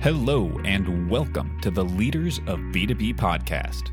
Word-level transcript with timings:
Hello, 0.00 0.48
and 0.64 1.10
welcome 1.10 1.60
to 1.60 1.72
the 1.72 1.84
Leaders 1.84 2.38
of 2.46 2.60
B2B 2.60 3.16
podcast. 3.16 3.90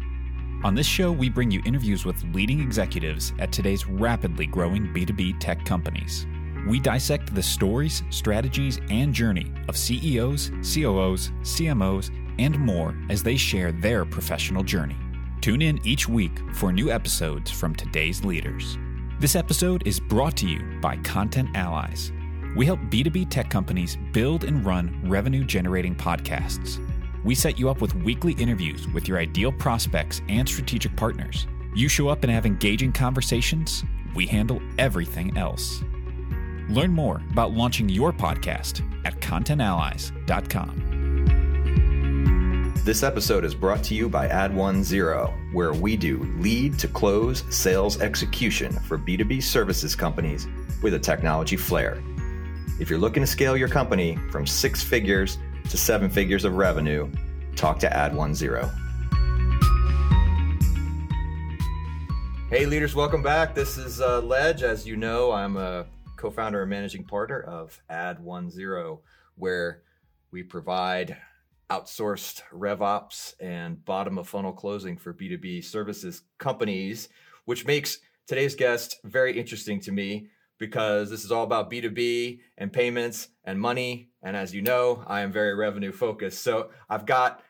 On 0.63 0.75
this 0.75 0.85
show, 0.85 1.11
we 1.11 1.29
bring 1.29 1.49
you 1.49 1.63
interviews 1.65 2.05
with 2.05 2.23
leading 2.31 2.59
executives 2.59 3.33
at 3.39 3.51
today's 3.51 3.87
rapidly 3.87 4.45
growing 4.45 4.93
B2B 4.93 5.39
tech 5.39 5.65
companies. 5.65 6.27
We 6.67 6.79
dissect 6.79 7.33
the 7.33 7.41
stories, 7.41 8.03
strategies, 8.11 8.79
and 8.91 9.15
journey 9.15 9.51
of 9.67 9.75
CEOs, 9.75 10.51
COOs, 10.61 11.31
CMOs, 11.41 12.11
and 12.37 12.59
more 12.59 12.95
as 13.09 13.23
they 13.23 13.35
share 13.35 13.71
their 13.71 14.05
professional 14.05 14.61
journey. 14.61 14.97
Tune 15.41 15.63
in 15.63 15.79
each 15.83 16.07
week 16.07 16.37
for 16.53 16.71
new 16.71 16.91
episodes 16.91 17.49
from 17.49 17.73
today's 17.73 18.23
leaders. 18.23 18.77
This 19.19 19.35
episode 19.35 19.87
is 19.87 19.99
brought 19.99 20.37
to 20.37 20.47
you 20.47 20.61
by 20.81 20.97
Content 20.97 21.49
Allies 21.55 22.11
we 22.55 22.65
help 22.65 22.79
B2B 22.89 23.29
tech 23.29 23.49
companies 23.49 23.97
build 24.13 24.45
and 24.45 24.65
run 24.65 24.99
revenue 25.03 25.43
generating 25.43 25.93
podcasts. 25.93 26.79
We 27.23 27.35
set 27.35 27.59
you 27.59 27.69
up 27.69 27.81
with 27.81 27.93
weekly 27.95 28.33
interviews 28.33 28.87
with 28.89 29.07
your 29.07 29.17
ideal 29.19 29.51
prospects 29.51 30.21
and 30.29 30.47
strategic 30.47 30.95
partners. 30.95 31.47
You 31.75 31.89
show 31.89 32.07
up 32.07 32.23
and 32.23 32.31
have 32.31 32.45
engaging 32.45 32.93
conversations, 32.93 33.83
we 34.13 34.25
handle 34.25 34.61
everything 34.77 35.37
else. 35.37 35.83
Learn 36.69 36.91
more 36.91 37.21
about 37.31 37.51
launching 37.51 37.89
your 37.89 38.13
podcast 38.13 38.81
at 39.05 39.19
contentallies.com. 39.19 40.93
This 42.85 43.01
episode 43.03 43.43
is 43.43 43.55
brought 43.55 43.83
to 43.85 43.95
you 43.95 44.07
by 44.07 44.27
Ad10, 44.27 45.53
where 45.53 45.73
we 45.73 45.97
do 45.97 46.19
lead 46.37 46.77
to 46.79 46.87
close 46.87 47.43
sales 47.49 47.99
execution 47.99 48.71
for 48.71 48.97
B2B 48.97 49.41
services 49.41 49.95
companies 49.95 50.47
with 50.83 50.93
a 50.93 50.99
technology 50.99 51.57
flair. 51.57 51.99
If 52.77 52.89
you're 52.89 52.99
looking 52.99 53.23
to 53.23 53.27
scale 53.27 53.55
your 53.55 53.69
company 53.69 54.17
from 54.31 54.45
six 54.45 54.83
figures 54.83 55.37
to 55.69 55.77
seven 55.77 56.09
figures 56.09 56.43
of 56.43 56.57
revenue, 56.57 57.09
talk 57.55 57.79
to 57.79 57.89
Ad10. 57.89 58.69
Hey, 62.49 62.65
leaders, 62.65 62.93
welcome 62.93 63.23
back. 63.23 63.55
This 63.55 63.77
is 63.77 64.01
uh, 64.01 64.19
Ledge. 64.19 64.61
As 64.61 64.85
you 64.85 64.97
know, 64.97 65.31
I'm 65.31 65.55
a 65.55 65.85
co 66.17 66.29
founder 66.29 66.63
and 66.63 66.69
managing 66.69 67.05
partner 67.05 67.39
of 67.39 67.81
Ad10, 67.89 68.99
where 69.35 69.83
we 70.31 70.43
provide 70.43 71.15
outsourced 71.69 72.41
RevOps 72.53 73.35
and 73.39 73.85
bottom 73.85 74.17
of 74.17 74.27
funnel 74.27 74.51
closing 74.51 74.97
for 74.97 75.13
B2B 75.13 75.63
services 75.63 76.23
companies, 76.39 77.07
which 77.45 77.65
makes 77.65 77.99
today's 78.27 78.53
guest 78.53 78.99
very 79.05 79.39
interesting 79.39 79.79
to 79.79 79.93
me 79.93 80.27
because 80.57 81.09
this 81.09 81.23
is 81.23 81.31
all 81.31 81.43
about 81.43 81.71
B2B 81.71 82.39
and 82.57 82.71
payments 82.71 83.29
and 83.43 83.59
money. 83.59 84.09
And 84.21 84.35
as 84.35 84.53
you 84.53 84.61
know, 84.61 85.03
I 85.07 85.21
am 85.21 85.31
very 85.31 85.53
revenue 85.53 85.91
focused. 85.91 86.43
So 86.43 86.69
I've 86.89 87.05
got 87.05 87.41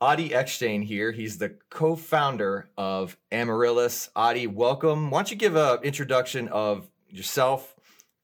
Adi 0.00 0.34
Eckstein 0.34 0.82
here. 0.82 1.12
He's 1.12 1.38
the 1.38 1.56
co-founder 1.70 2.70
of 2.76 3.16
Amaryllis. 3.32 4.10
Adi, 4.16 4.46
welcome. 4.46 5.10
Why 5.10 5.18
don't 5.18 5.30
you 5.30 5.36
give 5.36 5.56
an 5.56 5.78
introduction 5.82 6.48
of 6.48 6.88
yourself 7.08 7.74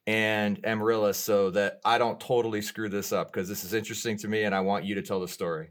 and 0.07 0.65
Amaryllis 0.65 1.19
so 1.19 1.51
that 1.51 1.81
I 1.85 1.99
don't 1.99 2.19
totally 2.19 2.63
screw 2.63 2.89
this 2.89 3.13
up 3.13 3.33
because 3.33 3.49
this 3.49 3.65
is 3.65 3.75
interesting 3.75 4.17
to 4.19 4.29
me 4.29 4.45
and 4.45 4.55
I 4.55 4.61
want 4.61 4.85
you 4.85 4.97
to 4.97 5.03
tell 5.03 5.21
the 5.21 5.29
story. 5.29 5.71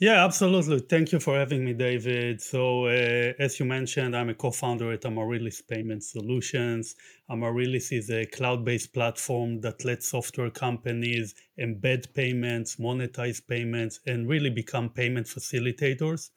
Yeah, 0.00 0.24
absolutely. 0.24 0.78
Thank 0.80 1.12
you 1.12 1.20
for 1.20 1.36
having 1.38 1.62
me, 1.62 1.74
David. 1.74 2.40
So, 2.40 2.86
uh, 2.86 3.34
as 3.38 3.60
you 3.60 3.66
mentioned, 3.66 4.16
I'm 4.16 4.30
a 4.30 4.34
co 4.34 4.50
founder 4.50 4.90
at 4.92 5.04
Amaryllis 5.04 5.60
Payment 5.60 6.02
Solutions. 6.02 6.96
Amaryllis 7.30 7.92
is 7.92 8.10
a 8.10 8.24
cloud 8.24 8.64
based 8.64 8.94
platform 8.94 9.60
that 9.60 9.84
lets 9.84 10.08
software 10.08 10.48
companies 10.50 11.34
embed 11.60 12.14
payments, 12.14 12.76
monetize 12.76 13.46
payments, 13.46 14.00
and 14.06 14.26
really 14.26 14.48
become 14.50 14.88
payment 14.88 15.26
facilitators. 15.26 16.30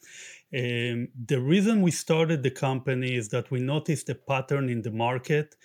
Um, 0.53 1.08
the 1.25 1.39
reason 1.41 1.81
we 1.81 1.91
started 1.91 2.44
the 2.44 2.52
company 2.52 3.16
is 3.16 3.30
that 3.30 3.50
we 3.50 3.59
noticed 3.59 4.09
a 4.09 4.16
pattern 4.16 4.69
in 4.69 4.81
the 4.84 4.91
market 4.91 5.56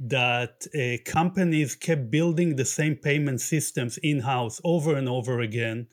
that 0.00 0.66
uh, 0.74 0.96
companies 1.10 1.74
kept 1.74 2.10
building 2.10 2.56
the 2.56 2.64
same 2.64 2.94
payment 2.96 3.40
systems 3.40 3.98
in 3.98 4.20
house 4.20 4.60
over 4.64 4.96
and 4.96 5.08
over 5.08 5.40
again 5.40 5.86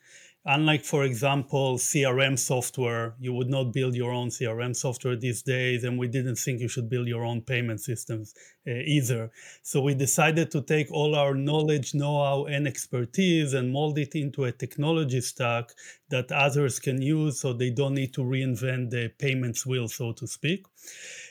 Unlike, 0.48 0.86
for 0.86 1.04
example, 1.04 1.78
CRM 1.80 2.38
software, 2.38 3.16
you 3.20 3.34
would 3.34 3.50
not 3.50 3.74
build 3.74 3.96
your 3.96 4.12
own 4.12 4.30
CRM 4.30 4.76
software 4.76 5.16
these 5.16 5.42
days, 5.42 5.84
and 5.84 5.98
we 5.98 6.08
didn't 6.08 6.36
think 6.36 6.62
you 6.62 6.68
should 6.68 6.88
build 6.88 7.08
your 7.08 7.26
own 7.26 7.42
payment 7.42 7.82
systems 7.82 8.36
uh, 8.68 8.72
either. 8.72 9.32
So 9.64 9.82
we 9.82 9.96
decided 9.96 10.52
to 10.52 10.62
take 10.62 10.92
all 10.92 11.16
our 11.16 11.34
knowledge, 11.34 11.96
know 11.96 12.24
how, 12.24 12.46
and 12.46 12.68
expertise 12.68 13.56
and 13.56 13.74
mold 13.74 13.98
it 13.98 14.14
into 14.14 14.44
a 14.44 14.52
technology 14.52 15.22
stack 15.22 15.72
that 16.10 16.32
others 16.32 16.80
can 16.80 17.02
use 17.02 17.40
so 17.40 17.52
they 17.52 17.72
don't 17.72 17.96
need 17.96 18.14
to 18.14 18.22
reinvent 18.22 18.92
the 18.92 19.12
payments 19.18 19.66
wheel, 19.66 19.88
so 19.88 20.12
to 20.14 20.28
speak. 20.28 20.68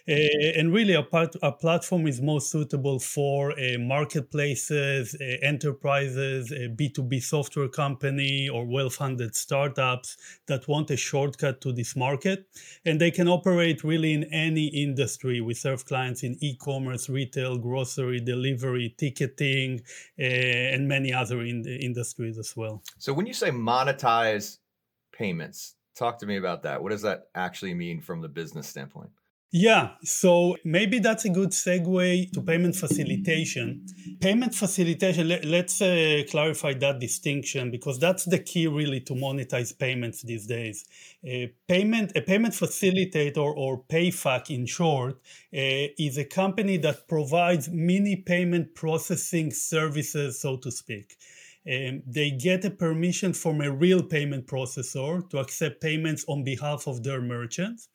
Uh, 0.07 0.13
and 0.57 0.73
really, 0.73 0.95
our, 0.95 1.03
part, 1.03 1.35
platform 1.61 2.07
is 2.07 2.21
most 2.21 2.51
suitable 2.51 2.99
for 2.99 3.53
uh, 3.53 3.79
marketplaces, 3.79 5.17
uh, 5.19 5.25
enterprises, 5.41 6.53
B2B 6.53 7.23
software 7.23 7.69
company, 7.69 8.47
or 8.47 8.67
well 8.67 8.91
funded 8.91 9.35
startups 9.35 10.19
that 10.47 10.69
want 10.69 10.91
a 10.91 10.97
shortcut 10.97 11.63
to 11.63 11.73
this 11.73 11.97
market. 11.97 12.47
And 12.85 13.01
they 13.01 13.11
can 13.11 13.29
operate 13.29 13.83
really 13.83 14.13
in 14.13 14.25
any 14.25 14.67
industry. 14.67 15.41
We 15.41 15.55
serve 15.55 15.87
clients 15.87 16.23
in 16.23 16.37
e 16.43 16.55
commerce, 16.57 17.09
retail, 17.09 17.57
grocery, 17.57 18.21
delivery, 18.21 18.95
ticketing, 18.99 19.81
and 20.19 20.87
many 20.87 21.15
other 21.15 21.41
in 21.41 21.65
industries 21.67 22.37
as 22.37 22.55
well. 22.55 22.83
So, 22.99 23.15
when 23.15 23.25
you 23.25 23.33
say 23.33 23.51
monetize 23.51 24.59
payments, 25.13 25.77
talk 25.97 26.19
to 26.19 26.27
me 26.27 26.37
about 26.37 26.63
that. 26.65 26.83
What 26.83 26.91
does 26.91 27.03
that 27.03 27.29
actually 27.35 27.73
mean 27.73 28.03
from 28.03 28.21
the 28.21 28.29
business 28.29 28.69
standpoint? 28.69 29.11
Yeah, 29.57 29.91
so 30.03 30.57
maybe 30.65 30.99
that's 30.99 31.25
a 31.27 31.29
good 31.29 31.51
segue 31.51 32.33
to 32.33 32.43
payment 32.43 32.75
facilitation. 32.75 33.87
Payment 34.21 34.53
facilitation, 34.53 35.29
let, 35.29 35.45
us 35.45 35.81
uh, 35.81 36.23
clarify 36.29 36.75
that 36.75 36.99
distinction 36.99 37.71
because 37.71 38.01
that's 38.01 38.25
the 38.25 38.41
key 38.41 38.67
really 38.67 38.99
to 39.03 39.13
monetize 39.15 39.79
payments 39.79 40.23
these 40.23 40.49
days. 40.49 40.85
A 41.25 41.53
payment, 41.69 42.11
a 42.17 42.23
payment 42.23 42.55
facilitator 42.55 43.57
or 43.57 43.85
PayFac 43.85 44.51
in 44.51 44.67
short, 44.67 45.21
uh, 45.55 45.87
is 46.01 46.19
a 46.19 46.25
company 46.25 46.77
that 46.79 47.07
provides 47.07 47.69
mini 47.71 48.17
payment 48.17 48.75
processing 48.75 49.53
services, 49.53 50.41
so 50.41 50.57
to 50.57 50.73
speak. 50.73 51.15
Um, 51.67 52.03
they 52.07 52.31
get 52.31 52.65
a 52.65 52.71
permission 52.71 53.33
from 53.33 53.63
a 53.63 53.71
real 53.71 54.03
payment 54.03 54.47
processor 54.47 55.29
to 55.31 55.39
accept 55.39 55.81
payments 55.81 56.25
on 56.29 56.45
behalf 56.45 56.87
of 56.87 57.03
their 57.03 57.23
merchants. 57.23 57.89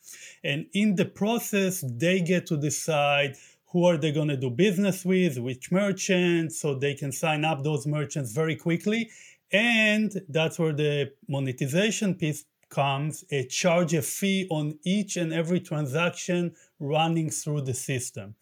And 0.43 0.65
in 0.73 0.95
the 0.95 1.05
process, 1.05 1.83
they 1.87 2.21
get 2.21 2.47
to 2.47 2.57
decide 2.57 3.35
who 3.71 3.85
are 3.85 3.97
they 3.97 4.11
going 4.11 4.29
to 4.29 4.37
do 4.37 4.49
business 4.49 5.05
with, 5.05 5.37
which 5.37 5.71
merchants, 5.71 6.59
so 6.59 6.73
they 6.73 6.95
can 6.95 7.11
sign 7.11 7.45
up 7.45 7.63
those 7.63 7.85
merchants 7.85 8.31
very 8.31 8.55
quickly. 8.55 9.11
And 9.51 10.11
that's 10.27 10.57
where 10.57 10.73
the 10.73 11.11
monetization 11.27 12.15
piece 12.15 12.45
comes, 12.69 13.23
a 13.31 13.43
charge 13.45 13.93
a 13.93 14.01
fee 14.01 14.47
on 14.49 14.79
each 14.83 15.17
and 15.17 15.33
every 15.33 15.59
transaction 15.59 16.55
running 16.79 17.29
through 17.29 17.61
the 17.61 17.73
system. 17.73 18.35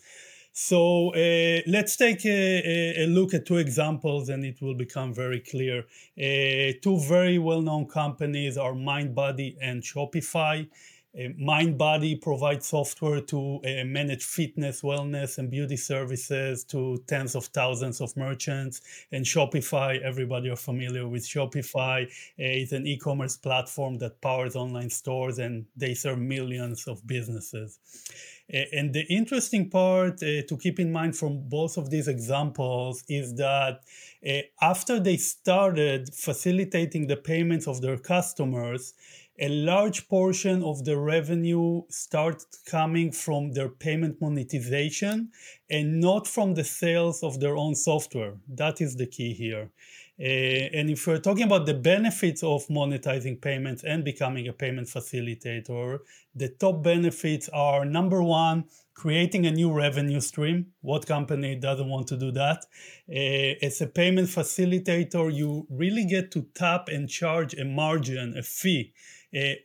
So 0.59 1.13
uh, 1.13 1.61
let's 1.67 1.95
take 1.97 2.25
a, 2.25 3.03
a, 3.03 3.05
look 3.05 3.35
at 3.35 3.45
two 3.45 3.57
examples 3.57 4.27
and 4.29 4.43
it 4.43 4.59
will 4.59 4.73
become 4.73 5.13
very 5.13 5.39
clear. 5.39 5.85
Uh, 6.17 6.73
two 6.81 6.99
very 7.07 7.37
well 7.37 7.61
known 7.61 7.85
companies 7.85 8.57
are 8.57 8.73
MindBody 8.73 9.55
and 9.61 9.83
Shopify. 9.83 10.67
MindBody 11.15 12.21
provides 12.21 12.67
software 12.67 13.21
to 13.21 13.59
uh, 13.63 13.85
manage 13.85 14.23
fitness, 14.23 14.81
wellness, 14.81 15.37
and 15.37 15.49
beauty 15.49 15.77
services 15.77 16.63
to 16.65 17.03
tens 17.07 17.35
of 17.35 17.45
thousands 17.45 18.01
of 18.01 18.15
merchants. 18.15 18.81
And 19.11 19.25
Shopify, 19.25 19.99
everybody 20.01 20.49
are 20.49 20.55
familiar 20.55 21.07
with 21.07 21.23
Shopify. 21.23 22.05
Uh, 22.05 22.09
it's 22.37 22.71
an 22.71 22.85
e 22.85 22.97
commerce 22.97 23.35
platform 23.37 23.97
that 23.99 24.21
powers 24.21 24.55
online 24.55 24.89
stores 24.89 25.39
and 25.39 25.65
they 25.75 25.93
serve 25.93 26.19
millions 26.19 26.87
of 26.87 27.05
businesses. 27.07 27.79
And 28.49 28.93
the 28.93 29.05
interesting 29.09 29.69
part 29.69 30.23
uh, 30.23 30.41
to 30.47 30.57
keep 30.57 30.79
in 30.79 30.89
mind 30.89 31.17
from 31.17 31.49
both 31.49 31.75
of 31.77 31.89
these 31.89 32.07
examples 32.07 33.03
is 33.09 33.35
that 33.35 33.81
uh, 34.25 34.39
after 34.61 35.01
they 35.01 35.17
started 35.17 36.13
facilitating 36.13 37.07
the 37.07 37.17
payments 37.17 37.67
of 37.67 37.81
their 37.81 37.97
customers, 37.97 38.93
a 39.39 39.49
large 39.49 40.07
portion 40.07 40.63
of 40.63 40.83
the 40.83 40.97
revenue 40.97 41.83
started 41.89 42.47
coming 42.65 43.11
from 43.11 43.51
their 43.51 43.69
payment 43.69 44.19
monetization 44.19 45.29
and 45.69 45.99
not 45.99 46.27
from 46.27 46.55
the 46.55 46.63
sales 46.63 47.21
of 47.21 47.39
their 47.39 47.55
own 47.55 47.75
software. 47.75 48.33
That 48.47 48.81
is 48.81 48.95
the 48.95 49.05
key 49.05 49.33
here. 49.33 49.69
Uh, 50.19 50.23
and 50.73 50.89
if 50.89 51.05
we're 51.05 51.19
talking 51.19 51.43
about 51.43 51.67
the 51.67 51.75
benefits 51.75 52.41
of 52.41 52.67
monetizing 52.69 53.39
payments 53.39 53.83
and 53.83 54.03
becoming 54.03 54.47
a 54.47 54.53
payment 54.53 54.87
facilitator, 54.87 55.99
the 56.33 56.49
top 56.49 56.81
benefits 56.81 57.47
are 57.49 57.85
number 57.85 58.23
one, 58.23 58.65
creating 58.95 59.45
a 59.45 59.51
new 59.51 59.71
revenue 59.71 60.19
stream. 60.19 60.65
What 60.81 61.05
company 61.05 61.53
doesn't 61.55 61.87
want 61.87 62.07
to 62.07 62.17
do 62.17 62.31
that? 62.31 62.65
Uh, 63.07 63.63
as 63.63 63.79
a 63.81 63.85
payment 63.85 64.29
facilitator, 64.29 65.31
you 65.31 65.67
really 65.69 66.05
get 66.05 66.31
to 66.31 66.47
tap 66.55 66.87
and 66.87 67.07
charge 67.07 67.53
a 67.53 67.63
margin, 67.63 68.35
a 68.35 68.41
fee 68.41 68.93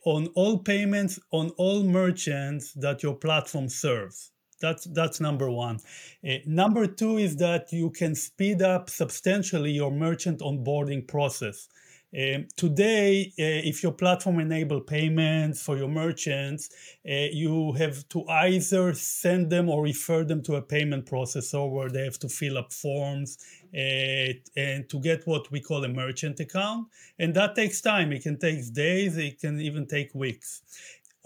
on 0.05 0.27
all 0.35 0.57
payments 0.59 1.19
on 1.31 1.49
all 1.57 1.83
merchants 1.83 2.73
that 2.73 3.03
your 3.03 3.15
platform 3.15 3.69
serves. 3.69 4.31
That's 4.61 4.85
that's 4.85 5.19
number 5.19 5.49
one. 5.49 5.79
Uh, 6.27 6.37
number 6.45 6.87
two 6.87 7.17
is 7.17 7.35
that 7.37 7.73
you 7.73 7.89
can 7.89 8.15
speed 8.15 8.61
up 8.61 8.89
substantially 8.89 9.71
your 9.71 9.91
merchant 9.91 10.39
onboarding 10.39 11.05
process. 11.05 11.67
Um, 12.15 12.47
today, 12.55 13.33
uh, 13.39 13.67
if 13.69 13.81
your 13.81 13.91
platform 13.91 14.39
enable 14.39 14.81
payments 14.81 15.63
for 15.63 15.75
your 15.77 15.89
merchants, 15.89 16.69
uh, 17.09 17.27
you 17.31 17.73
have 17.73 18.07
to 18.09 18.23
either 18.29 18.93
send 18.93 19.49
them 19.49 19.67
or 19.67 19.81
refer 19.81 20.23
them 20.23 20.43
to 20.43 20.55
a 20.55 20.61
payment 20.61 21.07
processor 21.07 21.67
where 21.69 21.89
they 21.89 22.03
have 22.03 22.19
to 22.19 22.29
fill 22.29 22.59
up 22.59 22.71
forms 22.71 23.39
Uh, 23.75 24.33
and 24.55 24.87
to 24.87 24.99
get 24.99 25.25
what 25.25 25.49
we 25.51 25.59
call 25.59 25.83
a 25.83 25.87
merchant 25.87 26.39
account. 26.39 26.87
And 27.17 27.33
that 27.35 27.55
takes 27.55 27.81
time. 27.81 28.11
It 28.11 28.21
can 28.21 28.37
take 28.37 28.71
days, 28.73 29.17
it 29.17 29.39
can 29.39 29.59
even 29.59 29.87
take 29.87 30.13
weeks 30.13 30.61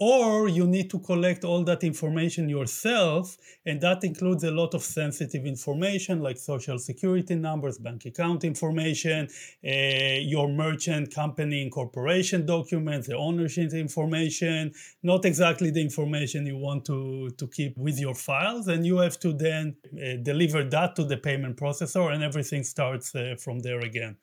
or 0.00 0.48
you 0.48 0.66
need 0.66 0.88
to 0.90 0.98
collect 1.00 1.44
all 1.44 1.64
that 1.64 1.82
information 1.82 2.48
yourself 2.48 3.36
and 3.66 3.80
that 3.80 4.04
includes 4.04 4.44
a 4.44 4.50
lot 4.50 4.72
of 4.74 4.82
sensitive 4.82 5.44
information 5.44 6.20
like 6.20 6.38
social 6.38 6.78
security 6.78 7.34
numbers 7.34 7.78
bank 7.78 8.06
account 8.06 8.44
information 8.44 9.28
uh, 9.66 9.70
your 10.20 10.48
merchant 10.48 11.12
company 11.12 11.62
incorporation 11.62 12.46
documents 12.46 13.08
the 13.08 13.16
ownership 13.16 13.58
information 13.72 14.72
not 15.02 15.24
exactly 15.24 15.70
the 15.70 15.80
information 15.80 16.46
you 16.46 16.56
want 16.56 16.84
to, 16.84 17.30
to 17.36 17.46
keep 17.48 17.76
with 17.76 17.98
your 17.98 18.14
files 18.14 18.68
and 18.68 18.86
you 18.86 18.98
have 18.98 19.18
to 19.18 19.32
then 19.32 19.74
uh, 19.94 20.16
deliver 20.22 20.62
that 20.64 20.94
to 20.96 21.04
the 21.04 21.16
payment 21.16 21.56
processor 21.56 22.12
and 22.12 22.22
everything 22.22 22.62
starts 22.62 23.14
uh, 23.14 23.34
from 23.38 23.60
there 23.60 23.80
again. 23.80 24.16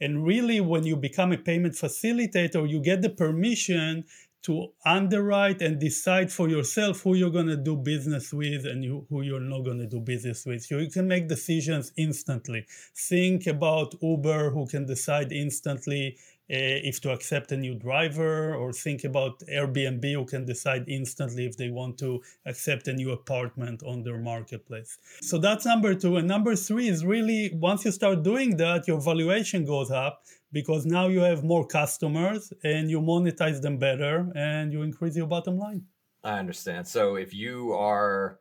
And 0.00 0.24
really 0.24 0.60
when 0.60 0.84
you 0.84 0.96
become 0.96 1.32
a 1.32 1.38
payment 1.38 1.74
facilitator 1.74 2.68
you 2.68 2.80
get 2.80 3.02
the 3.02 3.10
permission 3.10 4.04
to 4.42 4.68
underwrite 4.86 5.60
and 5.60 5.78
decide 5.78 6.32
for 6.32 6.48
yourself 6.48 7.02
who 7.02 7.14
you're 7.14 7.30
going 7.30 7.46
to 7.46 7.56
do 7.56 7.76
business 7.76 8.32
with 8.32 8.64
and 8.64 8.82
you, 8.82 9.06
who 9.10 9.22
you're 9.22 9.40
not 9.40 9.64
going 9.64 9.78
to 9.78 9.86
do 9.86 10.00
business 10.00 10.46
with. 10.46 10.64
So 10.64 10.78
you 10.78 10.90
can 10.90 11.06
make 11.06 11.28
decisions 11.28 11.92
instantly. 11.96 12.66
Think 12.96 13.46
about 13.46 13.94
Uber, 14.00 14.50
who 14.50 14.66
can 14.66 14.86
decide 14.86 15.32
instantly 15.32 16.16
uh, 16.52 16.82
if 16.82 17.00
to 17.00 17.12
accept 17.12 17.52
a 17.52 17.56
new 17.56 17.76
driver, 17.76 18.56
or 18.56 18.72
think 18.72 19.04
about 19.04 19.38
Airbnb, 19.40 20.12
who 20.12 20.24
can 20.24 20.44
decide 20.44 20.84
instantly 20.88 21.46
if 21.46 21.56
they 21.56 21.68
want 21.68 21.96
to 21.98 22.20
accept 22.44 22.88
a 22.88 22.92
new 22.92 23.12
apartment 23.12 23.84
on 23.84 24.02
their 24.02 24.18
marketplace. 24.18 24.98
So 25.20 25.38
that's 25.38 25.64
number 25.64 25.94
two. 25.94 26.16
And 26.16 26.26
number 26.26 26.56
three 26.56 26.88
is 26.88 27.04
really 27.04 27.52
once 27.54 27.84
you 27.84 27.92
start 27.92 28.24
doing 28.24 28.56
that, 28.56 28.88
your 28.88 29.00
valuation 29.00 29.64
goes 29.64 29.92
up 29.92 30.24
because 30.52 30.86
now 30.86 31.08
you 31.08 31.20
have 31.20 31.44
more 31.44 31.66
customers 31.66 32.52
and 32.64 32.90
you 32.90 33.00
monetize 33.00 33.60
them 33.60 33.78
better 33.78 34.30
and 34.34 34.72
you 34.72 34.82
increase 34.82 35.16
your 35.16 35.26
bottom 35.26 35.58
line. 35.58 35.82
I 36.24 36.38
understand. 36.38 36.86
So 36.86 37.16
if 37.16 37.32
you 37.32 37.72
are, 37.72 38.38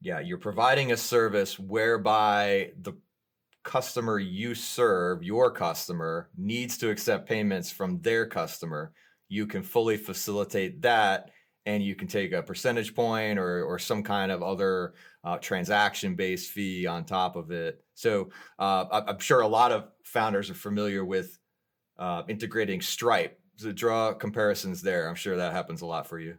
yeah, 0.00 0.20
you're 0.20 0.38
providing 0.38 0.92
a 0.92 0.96
service 0.96 1.58
whereby 1.58 2.72
the 2.82 2.92
customer 3.62 4.18
you 4.18 4.54
serve, 4.54 5.22
your 5.22 5.50
customer, 5.50 6.28
needs 6.36 6.76
to 6.78 6.90
accept 6.90 7.28
payments 7.28 7.70
from 7.70 8.00
their 8.00 8.26
customer, 8.26 8.92
you 9.28 9.46
can 9.46 9.62
fully 9.62 9.96
facilitate 9.96 10.82
that 10.82 11.30
and 11.66 11.82
you 11.82 11.94
can 11.94 12.08
take 12.08 12.32
a 12.32 12.42
percentage 12.42 12.94
point 12.94 13.38
or, 13.38 13.64
or 13.64 13.78
some 13.78 14.02
kind 14.02 14.32
of 14.32 14.42
other 14.42 14.94
uh, 15.24 15.38
transaction 15.38 16.14
based 16.14 16.50
fee 16.50 16.86
on 16.86 17.04
top 17.04 17.36
of 17.36 17.50
it. 17.50 17.84
So 17.94 18.30
uh, 18.58 19.02
I'm 19.08 19.20
sure 19.20 19.40
a 19.40 19.48
lot 19.48 19.72
of 19.72 19.84
founders 20.02 20.50
are 20.50 20.54
familiar 20.54 21.04
with 21.04 21.38
uh, 21.98 22.22
integrating 22.28 22.80
Stripe. 22.80 23.38
To 23.58 23.72
draw 23.72 24.12
comparisons 24.14 24.82
there, 24.82 25.08
I'm 25.08 25.14
sure 25.14 25.36
that 25.36 25.52
happens 25.52 25.82
a 25.82 25.86
lot 25.86 26.06
for 26.06 26.18
you. 26.18 26.38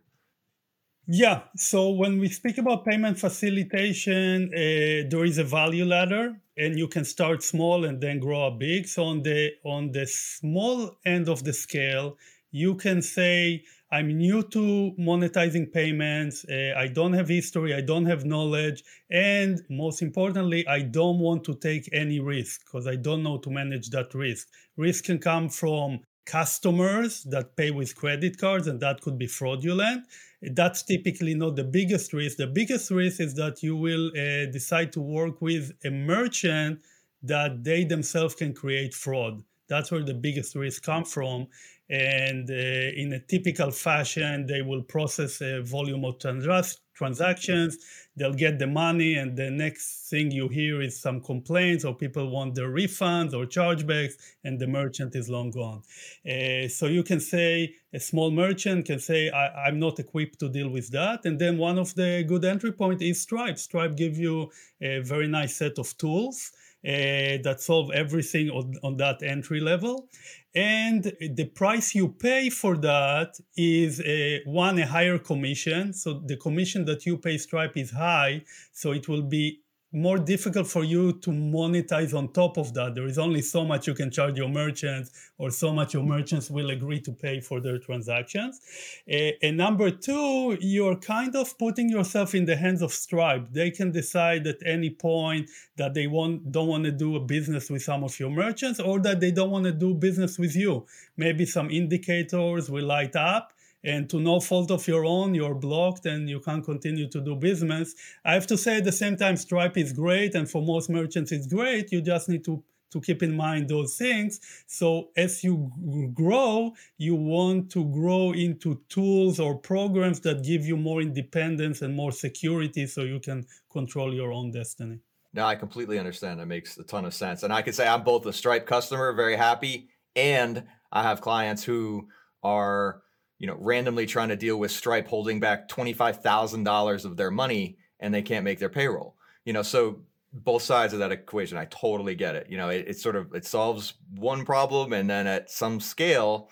Yeah. 1.07 1.41
So 1.55 1.89
when 1.91 2.19
we 2.19 2.27
speak 2.27 2.57
about 2.57 2.85
payment 2.85 3.19
facilitation, 3.19 4.49
uh, 4.53 5.07
there 5.09 5.23
is 5.23 5.37
a 5.37 5.43
value 5.43 5.85
ladder, 5.85 6.35
and 6.57 6.77
you 6.77 6.87
can 6.87 7.05
start 7.05 7.43
small 7.43 7.85
and 7.85 8.01
then 8.01 8.19
grow 8.19 8.47
up 8.47 8.59
big. 8.59 8.87
So 8.87 9.03
on 9.03 9.21
the 9.21 9.51
on 9.63 9.91
the 9.91 10.07
small 10.07 10.97
end 11.05 11.29
of 11.29 11.43
the 11.43 11.53
scale, 11.53 12.17
you 12.51 12.75
can 12.75 13.01
say 13.01 13.63
I'm 13.93 14.07
new 14.17 14.41
to 14.55 14.91
monetizing 14.99 15.71
payments. 15.71 16.45
Uh, 16.49 16.73
I 16.75 16.87
don't 16.87 17.13
have 17.13 17.29
history. 17.29 17.75
I 17.75 17.81
don't 17.81 18.07
have 18.07 18.25
knowledge. 18.25 18.83
And 19.11 19.61
most 19.69 20.01
importantly, 20.01 20.67
I 20.67 20.79
don't 20.81 21.19
want 21.19 21.43
to 21.43 21.53
take 21.53 21.87
any 21.93 22.19
risk 22.19 22.61
because 22.65 22.87
I 22.87 22.95
don't 22.95 23.21
know 23.21 23.37
to 23.37 23.51
manage 23.51 23.91
that 23.91 24.15
risk. 24.15 24.47
Risk 24.77 25.03
can 25.05 25.19
come 25.19 25.47
from 25.47 25.99
customers 26.25 27.23
that 27.25 27.55
pay 27.55 27.69
with 27.69 27.95
credit 27.95 28.39
cards, 28.39 28.65
and 28.65 28.79
that 28.79 29.01
could 29.01 29.19
be 29.19 29.27
fraudulent. 29.27 30.07
That's 30.41 30.81
typically 30.81 31.35
not 31.35 31.55
the 31.55 31.63
biggest 31.63 32.13
risk. 32.13 32.37
The 32.37 32.47
biggest 32.47 32.89
risk 32.89 33.19
is 33.21 33.35
that 33.35 33.61
you 33.61 33.75
will 33.75 34.07
uh, 34.07 34.51
decide 34.51 34.91
to 34.93 35.01
work 35.01 35.39
with 35.39 35.71
a 35.85 35.91
merchant 35.91 36.79
that 37.21 37.63
they 37.63 37.83
themselves 37.83 38.33
can 38.33 38.53
create 38.53 38.95
fraud. 38.95 39.43
That's 39.73 39.89
where 39.91 40.03
the 40.03 40.13
biggest 40.13 40.53
risk 40.53 40.83
come 40.83 41.03
from. 41.03 41.47
And 41.89 42.47
uh, 42.47 43.01
in 43.01 43.11
a 43.13 43.19
typical 43.19 43.71
fashion 43.71 44.45
they 44.45 44.61
will 44.61 44.83
process 44.83 45.41
a 45.41 45.63
volume 45.63 46.05
of 46.05 46.19
trans- 46.19 46.77
transactions. 46.93 47.79
They'll 48.15 48.35
get 48.45 48.59
the 48.59 48.67
money 48.67 49.15
and 49.15 49.35
the 49.35 49.49
next 49.49 50.11
thing 50.11 50.29
you 50.29 50.47
hear 50.47 50.79
is 50.83 51.01
some 51.01 51.21
complaints 51.21 51.85
or 51.85 51.95
people 51.95 52.29
want 52.29 52.53
their 52.53 52.69
refunds 52.69 53.33
or 53.33 53.47
chargebacks 53.47 54.13
and 54.43 54.59
the 54.59 54.67
merchant 54.67 55.15
is 55.15 55.27
long 55.27 55.49
gone. 55.49 55.81
Uh, 56.23 56.67
so 56.67 56.85
you 56.85 57.01
can 57.01 57.19
say 57.19 57.73
a 57.95 57.99
small 57.99 58.29
merchant 58.29 58.85
can 58.85 58.99
say 58.99 59.31
I, 59.31 59.69
am 59.69 59.79
not 59.79 59.97
equipped 59.97 60.39
to 60.41 60.49
deal 60.49 60.69
with 60.69 60.91
that. 60.91 61.25
And 61.25 61.39
then 61.39 61.57
one 61.57 61.79
of 61.79 61.95
the 61.95 62.23
good 62.27 62.45
entry 62.45 62.73
point 62.73 63.01
is 63.01 63.19
stripe. 63.19 63.57
Stripe 63.57 63.95
give 63.97 64.19
you 64.19 64.51
a 64.79 64.99
very 64.99 65.27
nice 65.27 65.55
set 65.55 65.79
of 65.79 65.97
tools 65.97 66.51
Uh, 66.85 67.39
that 67.43 67.61
solve 67.61 67.91
everything 67.91 68.49
on, 68.49 68.73
on 68.83 68.97
that 68.97 69.23
entry 69.23 69.61
level. 69.61 70.09
And 70.53 71.03
the 71.03 71.45
price 71.45 71.95
you 71.95 72.09
pay 72.09 72.49
for 72.49 72.75
that 72.77 73.39
is 73.55 74.01
a, 74.01 74.41
one, 74.43 74.77
a 74.79 74.85
higher 74.85 75.17
commission. 75.17 75.93
So 75.93 76.21
the 76.25 76.35
commission 76.35 76.83
that 76.85 77.05
you 77.05 77.17
pay 77.17 77.37
Stripe 77.37 77.77
is 77.77 77.91
high. 77.91 78.43
So 78.73 78.91
it 78.91 79.07
will 79.07 79.23
be 79.23 79.62
more 79.93 80.17
difficult 80.17 80.67
for 80.67 80.83
you 80.83 81.13
to 81.19 81.29
monetize 81.29 82.17
on 82.17 82.33
top 82.33 82.57
of 82.57 82.73
that. 82.73 82.95
There 82.95 83.05
is 83.05 83.19
only 83.19 83.41
so 83.41 83.63
much 83.63 83.85
you 83.85 83.93
can 83.93 84.09
charge 84.09 84.37
your 84.37 84.49
merchants, 84.49 85.11
or 85.37 85.51
so 85.51 85.71
much 85.71 85.93
your 85.93 86.03
merchants 86.03 86.49
will 86.49 86.71
agree 86.71 86.99
to 87.01 87.11
pay 87.11 87.39
for 87.39 87.61
their 87.61 87.77
transactions. 87.77 88.59
Uh, 89.07 89.31
and 89.43 89.55
number 89.55 89.91
two, 89.91 90.57
you're 90.59 90.95
kind 90.95 91.35
of 91.35 91.57
putting 91.59 91.89
yourself 91.89 92.33
in 92.33 92.45
the 92.45 92.55
hands 92.55 92.81
of 92.81 92.91
Stripe. 92.91 93.47
They 93.51 93.69
can 93.69 93.91
decide 93.91 94.47
at 94.47 94.57
any 94.65 94.89
point 94.89 95.49
that 95.77 95.93
they 95.93 96.07
want 96.07 96.51
don't 96.51 96.67
want 96.67 96.85
to 96.85 96.91
do 96.91 97.15
a 97.15 97.19
business 97.19 97.69
with 97.69 97.83
some 97.83 98.03
of 98.03 98.19
your 98.19 98.31
merchants, 98.31 98.79
or 98.79 98.99
that 99.01 99.19
they 99.19 99.31
don't 99.31 99.51
want 99.51 99.65
to 99.65 99.71
do 99.71 99.93
business 99.93 100.39
with 100.39 100.55
you. 100.55 100.85
Maybe 101.17 101.45
some 101.45 101.69
indicators 101.69 102.69
will 102.69 102.85
light 102.85 103.15
up 103.15 103.53
and 103.83 104.09
to 104.09 104.19
no 104.19 104.39
fault 104.39 104.71
of 104.71 104.87
your 104.87 105.05
own, 105.05 105.33
you're 105.33 105.55
blocked 105.55 106.05
and 106.05 106.29
you 106.29 106.39
can't 106.39 106.63
continue 106.63 107.09
to 107.09 107.21
do 107.21 107.35
business. 107.35 107.95
I 108.23 108.33
have 108.33 108.47
to 108.47 108.57
say 108.57 108.77
at 108.77 108.85
the 108.85 108.91
same 108.91 109.17
time, 109.17 109.35
Stripe 109.35 109.77
is 109.77 109.93
great, 109.93 110.35
and 110.35 110.49
for 110.49 110.61
most 110.61 110.89
merchants, 110.89 111.31
it's 111.31 111.47
great. 111.47 111.91
You 111.91 112.01
just 112.01 112.29
need 112.29 112.43
to 112.45 112.63
to 112.93 113.01
keep 113.01 113.23
in 113.23 113.35
mind 113.35 113.67
those 113.67 113.97
things. 113.97 114.39
So 114.67 115.09
as 115.17 115.43
you 115.43 115.71
grow, 116.13 116.73
you 116.97 117.15
want 117.15 117.71
to 117.71 117.85
grow 117.85 118.31
into 118.31 118.81
tools 118.87 119.39
or 119.39 119.57
programs 119.57 120.21
that 120.21 120.43
give 120.43 120.65
you 120.65 120.77
more 120.77 121.01
independence 121.01 121.81
and 121.81 121.93
more 121.95 122.11
security 122.11 122.85
so 122.87 123.01
you 123.01 123.19
can 123.19 123.45
control 123.71 124.13
your 124.13 124.31
own 124.31 124.51
destiny. 124.51 124.99
Now 125.33 125.47
I 125.47 125.55
completely 125.55 125.97
understand. 125.97 126.39
That 126.39 126.45
makes 126.45 126.77
a 126.77 126.83
ton 126.83 127.05
of 127.05 127.13
sense. 127.13 127.41
And 127.41 127.51
I 127.51 127.63
can 127.63 127.73
say 127.73 127.87
I'm 127.87 128.03
both 128.03 128.25
a 128.27 128.33
Stripe 128.33 128.67
customer, 128.67 129.11
very 129.13 129.35
happy, 129.35 129.89
and 130.15 130.63
I 130.91 131.01
have 131.01 131.19
clients 131.21 131.63
who 131.63 132.07
are 132.43 133.01
you 133.39 133.47
know, 133.47 133.57
randomly 133.59 134.05
trying 134.05 134.29
to 134.29 134.35
deal 134.35 134.57
with 134.57 134.71
Stripe 134.71 135.07
holding 135.07 135.39
back 135.39 135.67
$25,000 135.67 137.05
of 137.05 137.17
their 137.17 137.31
money 137.31 137.77
and 137.99 138.13
they 138.13 138.21
can't 138.21 138.43
make 138.45 138.59
their 138.59 138.69
payroll. 138.69 139.15
You 139.45 139.53
know, 139.53 139.63
so 139.63 140.01
both 140.33 140.63
sides 140.63 140.93
of 140.93 140.99
that 140.99 141.11
equation, 141.11 141.57
I 141.57 141.65
totally 141.65 142.15
get 142.15 142.35
it. 142.35 142.47
You 142.49 142.57
know, 142.57 142.69
it, 142.69 142.85
it 142.87 142.99
sort 142.99 143.15
of 143.15 143.33
it 143.33 143.45
solves 143.45 143.93
one 144.15 144.45
problem 144.45 144.93
and 144.93 145.09
then 145.09 145.27
at 145.27 145.49
some 145.49 145.79
scale, 145.79 146.49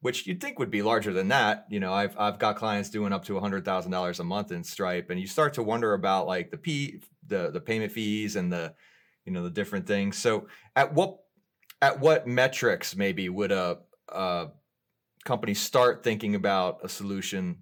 which 0.00 0.26
you'd 0.26 0.40
think 0.40 0.58
would 0.58 0.70
be 0.70 0.82
larger 0.82 1.12
than 1.12 1.28
that. 1.28 1.66
You 1.70 1.80
know, 1.80 1.92
I've 1.92 2.18
I've 2.18 2.38
got 2.38 2.56
clients 2.56 2.90
doing 2.90 3.12
up 3.12 3.24
to 3.26 3.38
hundred 3.38 3.64
thousand 3.64 3.92
dollars 3.92 4.20
a 4.20 4.24
month 4.24 4.52
in 4.52 4.62
Stripe, 4.62 5.10
and 5.10 5.20
you 5.20 5.26
start 5.26 5.54
to 5.54 5.62
wonder 5.62 5.94
about 5.94 6.26
like 6.26 6.50
the 6.50 6.58
P 6.58 7.02
the 7.26 7.50
the 7.50 7.60
payment 7.60 7.92
fees 7.92 8.36
and 8.36 8.52
the 8.52 8.74
you 9.24 9.32
know 9.32 9.44
the 9.44 9.50
different 9.50 9.86
things. 9.86 10.18
So 10.18 10.48
at 10.76 10.92
what 10.92 11.18
at 11.80 11.98
what 12.00 12.26
metrics 12.26 12.94
maybe 12.94 13.28
would 13.28 13.52
a, 13.52 13.78
a 14.08 14.48
company 15.24 15.54
start 15.54 16.02
thinking 16.02 16.34
about 16.34 16.78
a 16.82 16.88
solution 16.88 17.58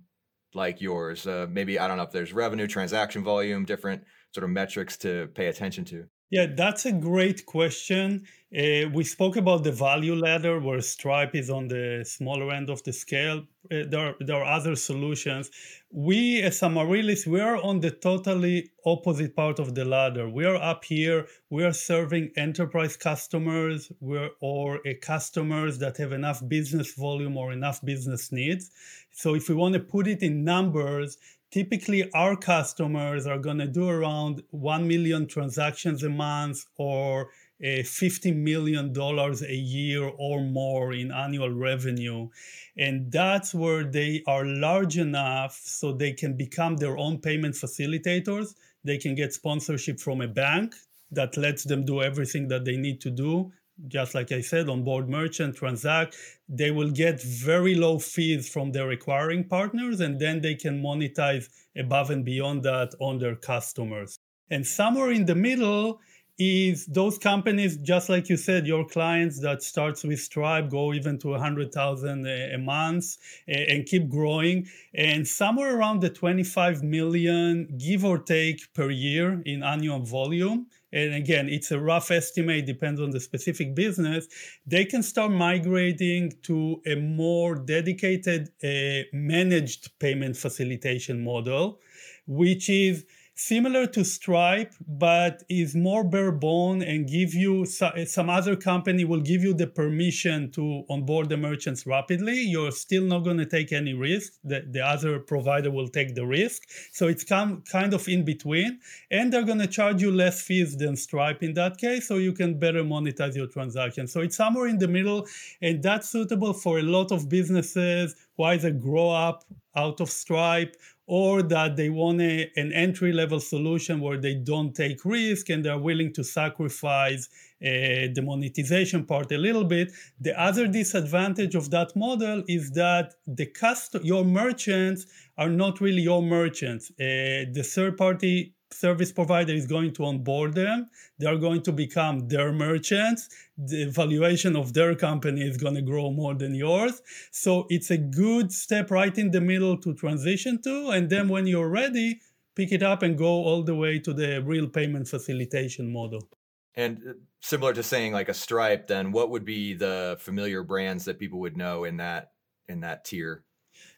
like 0.55 0.81
yours? 0.81 1.27
Uh, 1.27 1.47
maybe 1.49 1.79
I 1.79 1.89
don't 1.89 1.97
know 1.97 2.03
if 2.03 2.13
there's 2.13 2.33
revenue, 2.33 2.67
transaction 2.67 3.23
volume, 3.25 3.65
different 3.65 4.03
sort 4.33 4.45
of 4.45 4.51
metrics 4.51 4.97
to 4.99 5.29
pay 5.35 5.47
attention 5.47 5.85
to. 5.87 6.07
Yeah, 6.31 6.47
that's 6.47 6.87
a 6.87 6.93
great 6.93 7.45
question. 7.45 8.25
Uh, 8.57 8.89
we 8.93 9.03
spoke 9.03 9.37
about 9.37 9.65
the 9.65 9.73
value 9.73 10.15
ladder 10.15 10.61
where 10.61 10.81
Stripe 10.81 11.35
is 11.35 11.51
on 11.51 11.67
the 11.67 12.05
smaller 12.07 12.53
end 12.53 12.71
of 12.71 12.83
the 12.85 12.93
scale. 12.93 13.39
Uh, 13.71 13.83
there, 13.89 14.01
are, 14.01 14.15
there 14.21 14.37
are 14.37 14.57
other 14.59 14.77
solutions. 14.77 15.51
We, 15.91 16.41
as 16.43 16.63
Amaryllis, 16.63 17.27
we 17.27 17.41
are 17.41 17.57
on 17.57 17.81
the 17.81 17.91
totally 17.91 18.71
opposite 18.87 19.35
part 19.35 19.59
of 19.59 19.75
the 19.75 19.85
ladder. 19.85 20.29
We 20.29 20.45
are 20.45 20.55
up 20.55 20.85
here. 20.85 21.27
We 21.51 21.65
are 21.65 21.73
serving 21.73 22.31
enterprise 22.37 22.97
customers 22.97 23.91
we're, 24.01 24.31
or 24.41 24.87
uh, 24.87 24.93
customers 25.03 25.79
that 25.81 25.97
have 25.97 26.13
enough 26.13 26.47
business 26.49 26.95
volume 26.95 27.37
or 27.37 27.53
enough 27.53 27.85
business 27.85 28.31
needs. 28.31 28.71
So 29.11 29.35
if 29.35 29.49
we 29.49 29.57
want 29.57 29.75
to 29.75 29.81
put 29.81 30.07
it 30.07 30.23
in 30.23 30.45
numbers, 30.45 31.19
typically 31.51 32.11
our 32.13 32.37
customers 32.37 33.27
are 33.27 33.39
going 33.39 33.59
to 33.59 33.67
do 33.67 33.89
around 33.89 34.43
1 34.51 34.87
million 34.87 35.27
transactions 35.27 36.03
a 36.03 36.09
month 36.09 36.65
or 36.77 37.31
uh, 37.63 37.83
$50 37.83 38.35
million 38.37 38.97
a 38.97 39.55
year 39.55 40.11
or 40.19 40.43
more 40.43 40.93
in 40.93 41.13
annual 41.13 41.51
revenue. 41.51 42.29
And 42.77 43.11
that's 43.13 43.53
where 43.53 43.85
they 43.85 44.23
are 44.27 44.45
large 44.45 44.97
enough 44.97 45.61
so 45.63 45.93
they 45.93 46.13
can 46.13 46.37
become 46.37 46.77
their 46.77 46.97
own 46.97 47.19
payment 47.19 47.55
facilitators. 47.55 48.55
They 48.85 48.97
can 48.97 49.15
get 49.15 49.35
sponsorship 49.35 50.01
from 50.01 50.21
a 50.21 50.29
bank 50.29 50.75
that 51.11 51.37
lets 51.37 51.65
them 51.65 51.85
do 51.85 52.01
everything 52.01 52.49
that 52.49 52.65
they 52.65 52.77
need 52.77 53.01
to 53.03 53.11
do 53.11 53.53
just 53.89 54.15
like 54.15 54.33
I 54.33 54.41
said, 54.41 54.69
on 54.69 54.85
board 54.85 55.09
merchant, 55.09 55.57
transact, 55.57 56.17
they 56.49 56.71
will 56.71 56.91
get 56.91 57.23
very 57.23 57.75
low 57.75 57.99
fees 57.99 58.49
from 58.49 58.73
their 58.73 58.91
acquiring 58.91 59.45
partners, 59.45 60.01
and 60.01 60.19
then 60.19 60.41
they 60.41 60.55
can 60.55 60.83
monetize 60.83 61.49
above 61.77 62.11
and 62.11 62.25
beyond 62.25 62.63
that 62.65 62.95
on 63.01 63.19
their 63.19 63.37
customers. 63.37 64.19
And 64.51 64.67
somewhere 64.67 65.13
in 65.13 65.27
the 65.27 65.35
middle 65.35 66.01
is 66.41 66.87
those 66.87 67.19
companies, 67.19 67.77
just 67.77 68.09
like 68.09 68.29
you 68.29 68.37
said, 68.37 68.67
your 68.67 68.85
clients 68.87 69.41
that 69.41 69.63
starts 69.63 70.03
with 70.03 70.19
Stripe 70.19 70.71
go 70.71 70.93
even 70.93 71.19
to 71.19 71.29
100,000 71.29 72.27
a 72.27 72.59
month 72.59 73.17
and 73.47 73.87
keep 73.87 74.09
growing. 74.09 74.67
And 74.95 75.29
somewhere 75.29 75.79
around 75.79 76.01
the 76.01 76.11
25 76.11 76.83
million, 76.83 77.69
give 77.79 78.05
or 78.05 78.19
take 78.19 78.73
per 78.75 78.91
year 78.91 79.43
in 79.45 79.63
annual 79.63 80.01
volume 80.01 80.67
and 80.93 81.15
again, 81.15 81.49
it's 81.49 81.71
a 81.71 81.79
rough 81.79 82.11
estimate, 82.11 82.67
depends 82.67 83.01
on 83.01 83.11
the 83.11 83.21
specific 83.21 83.75
business, 83.75 84.27
they 84.67 84.85
can 84.85 85.03
start 85.03 85.31
migrating 85.31 86.33
to 86.43 86.83
a 86.85 86.97
more 86.97 87.55
dedicated 87.55 88.51
uh, 88.65 89.07
managed 89.13 89.99
payment 90.01 90.37
facilitation 90.37 91.23
model, 91.23 91.81
which 92.27 92.69
is 92.69 93.05
similar 93.41 93.87
to 93.87 94.05
Stripe, 94.05 94.75
but 94.87 95.43
is 95.49 95.75
more 95.75 96.05
bare 96.05 96.33
bone 96.33 96.83
and 96.83 97.09
give 97.09 97.35
you 97.35 97.65
some 97.65 98.31
other 98.31 98.55
company 98.55 99.05
will 99.05 99.21
give 99.21 99.43
you 99.43 99.55
the 99.55 99.67
permission 99.67 100.51
to 100.53 100.85
onboard 100.91 101.29
the 101.29 101.37
merchants 101.37 101.87
rapidly. 101.87 102.39
You're 102.39 102.73
still 102.73 103.05
not 103.05 103.21
going 103.21 103.39
to 103.39 103.47
take 103.47 103.73
any 103.73 103.95
risk. 103.95 104.35
The, 104.45 104.67
the 104.71 104.81
other 104.81 105.19
provider 105.19 105.71
will 105.71 105.89
take 105.89 106.15
the 106.15 106.27
risk. 106.27 106.63
So 106.93 107.09
it's 107.09 107.25
come 107.25 107.63
kind 107.63 107.95
of 107.95 108.07
in 108.09 108.25
between, 108.25 108.81
and 109.11 109.33
they're 109.33 109.45
going 109.45 109.59
to 109.61 109.67
charge 109.67 110.03
you 110.03 110.11
less 110.13 110.43
fees 110.43 110.77
than 110.77 110.97
Stripe 110.97 111.43
in 111.43 111.55
that 111.55 111.79
case, 111.79 112.07
so 112.09 112.17
you 112.17 112.33
can 112.33 112.59
better 112.59 112.85
monetize 112.85 113.35
your 113.35 113.47
transaction. 113.47 114.07
So 114.07 114.21
it's 114.21 114.37
somewhere 114.37 114.67
in 114.67 114.79
the 114.79 114.89
middle, 114.89 115.27
and 115.63 115.83
that's 115.83 116.11
suitable 116.11 116.53
for 116.53 116.79
a 116.79 116.83
lot 116.83 117.11
of 117.11 117.29
businesses 117.29 118.15
who 118.37 118.45
either 118.45 118.71
grow 118.71 119.11
up 119.11 119.45
out 119.77 120.01
of 120.01 120.11
Stripe 120.11 120.77
or 121.11 121.43
that 121.43 121.75
they 121.75 121.91
want 121.91 122.21
a, 122.21 122.49
an 122.55 122.73
entry 122.73 123.13
level 123.13 123.41
solution 123.41 123.99
where 124.01 124.17
they 124.17 124.35
don't 124.35 124.77
take 124.77 125.05
risk 125.05 125.51
and 125.51 125.65
they're 125.65 125.77
willing 125.77 126.13
to 126.13 126.23
sacrifice 126.23 127.29
uh, 127.61 128.07
the 128.15 128.23
monetization 128.23 129.05
part 129.05 129.33
a 129.33 129.37
little 129.37 129.65
bit. 129.65 129.91
The 130.21 130.41
other 130.41 130.69
disadvantage 130.69 131.57
of 131.57 131.69
that 131.73 131.97
model 131.97 132.45
is 132.47 132.71
that 132.83 133.15
the 133.27 133.47
cust- 133.47 133.97
your 134.05 134.25
merchants 134.25 135.05
are 135.37 135.51
not 135.51 135.81
really 135.81 136.03
your 136.03 136.23
merchants. 136.23 136.93
Uh, 136.93 137.51
the 137.57 137.65
third 137.75 137.97
party 137.97 138.55
service 138.73 139.13
provider 139.13 139.53
is 139.53 139.67
going 139.67 139.93
to 139.95 140.05
onboard 140.05 140.55
them. 140.55 140.89
They 141.19 141.27
are 141.27 141.37
going 141.37 141.63
to 141.63 141.73
become 141.73 142.29
their 142.29 142.53
merchants. 142.53 143.29
The 143.59 143.87
valuation 143.87 144.57
of 144.57 144.73
their 144.73 144.95
company 144.95 145.43
is 145.43 145.57
going 145.57 145.75
to 145.75 145.83
grow 145.83 146.11
more 146.11 146.35
than 146.35 146.55
yours. 146.55 147.03
So 147.31 147.67
it's 147.69 147.91
a 147.91 147.99
good 147.99 148.53
step 148.53 148.91
right 148.91 149.17
in 149.17 149.31
the 149.31 149.41
middle 149.41 149.77
to 149.79 149.95
transition 149.95 150.61
to. 150.63 150.91
And 150.91 151.11
then 151.11 151.29
when 151.29 151.47
you're 151.47 151.69
ready, 151.69 152.21
pick 152.55 152.73
it 152.73 152.83
up 152.83 153.03
and 153.03 153.17
go 153.17 153.27
all 153.27 153.63
the 153.63 153.75
way 153.75 153.99
to 153.99 154.13
the 154.13 154.43
real 154.43 154.69
payment 154.69 155.09
facilitation 155.09 155.93
model. 155.93 156.29
And 156.75 156.99
uh, 157.09 157.13
similar 157.41 157.73
to 157.75 157.83
saying 157.83 158.13
like 158.13 158.29
a 158.29 158.35
Stripe, 158.35 158.87
then 158.87 159.13
what 159.13 159.31
would 159.31 159.45
be 159.45 159.75
the 159.75 160.17
familiar 160.21 160.63
brands 160.63 161.05
that 161.07 161.19
people 161.19 161.41
would 161.41 161.57
know 161.57 161.85
in 161.85 161.97
that 161.99 162.33
in 162.69 162.81
that 162.81 163.05
tier? 163.05 163.45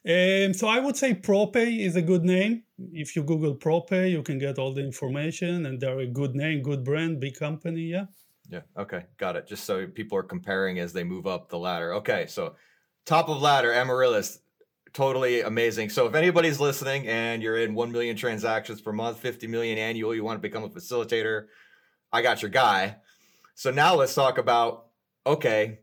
Um, 0.04 0.52
so 0.52 0.66
I 0.66 0.80
would 0.80 0.96
say 0.96 1.14
ProPay 1.14 1.78
is 1.78 1.94
a 1.94 2.02
good 2.02 2.24
name. 2.24 2.64
If 2.92 3.14
you 3.14 3.22
Google 3.22 3.54
ProPay, 3.54 4.10
you 4.10 4.22
can 4.22 4.38
get 4.38 4.58
all 4.58 4.74
the 4.74 4.84
information, 4.84 5.66
and 5.66 5.80
they're 5.80 6.00
a 6.00 6.06
good 6.06 6.34
name, 6.34 6.62
good 6.62 6.82
brand, 6.82 7.20
big 7.20 7.36
company. 7.38 7.82
Yeah. 7.82 8.06
Yeah. 8.48 8.62
Okay. 8.76 9.04
Got 9.16 9.36
it. 9.36 9.46
Just 9.46 9.64
so 9.64 9.86
people 9.86 10.18
are 10.18 10.24
comparing 10.24 10.80
as 10.80 10.92
they 10.92 11.04
move 11.04 11.26
up 11.26 11.48
the 11.48 11.58
ladder. 11.58 11.94
Okay. 11.94 12.26
So 12.26 12.56
top 13.06 13.28
of 13.28 13.40
ladder, 13.40 13.72
Amaryllis, 13.72 14.40
totally 14.92 15.42
amazing. 15.42 15.88
So 15.90 16.06
if 16.06 16.14
anybody's 16.14 16.58
listening 16.58 17.06
and 17.06 17.40
you're 17.40 17.58
in 17.58 17.74
1 17.74 17.92
million 17.92 18.16
transactions 18.16 18.80
per 18.80 18.92
month, 18.92 19.18
50 19.18 19.46
million 19.46 19.78
annual, 19.78 20.14
you 20.14 20.24
want 20.24 20.36
to 20.36 20.42
become 20.42 20.64
a 20.64 20.68
facilitator, 20.68 21.46
I 22.12 22.22
got 22.22 22.42
your 22.42 22.50
guy. 22.50 22.96
So 23.54 23.70
now 23.70 23.94
let's 23.94 24.14
talk 24.14 24.38
about 24.38 24.86
okay, 25.24 25.78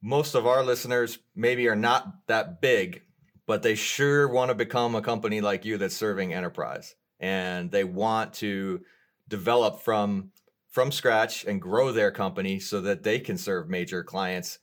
most 0.00 0.36
of 0.36 0.46
our 0.46 0.62
listeners 0.62 1.18
maybe 1.34 1.66
are 1.66 1.74
not 1.74 2.26
that 2.28 2.60
big 2.60 3.02
but 3.48 3.64
they 3.64 3.74
sure 3.74 4.28
want 4.28 4.50
to 4.50 4.54
become 4.54 4.94
a 4.94 5.02
company 5.02 5.40
like 5.40 5.64
you 5.64 5.76
that's 5.76 5.96
serving 5.96 6.32
enterprise. 6.32 6.94
And 7.18 7.72
they 7.72 7.82
want 7.82 8.34
to 8.34 8.82
develop 9.26 9.80
from 9.80 10.30
from 10.70 10.92
scratch 10.92 11.44
and 11.44 11.60
grow 11.60 11.90
their 11.90 12.12
company 12.12 12.60
so 12.60 12.80
that 12.82 13.02
they 13.02 13.18
can 13.18 13.36
serve 13.36 13.68
major 13.68 14.04
clients 14.04 14.60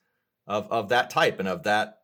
of 0.48 0.72
of 0.72 0.88
that 0.90 1.10
type 1.10 1.40
and 1.40 1.50
of 1.50 1.64
that 1.64 1.98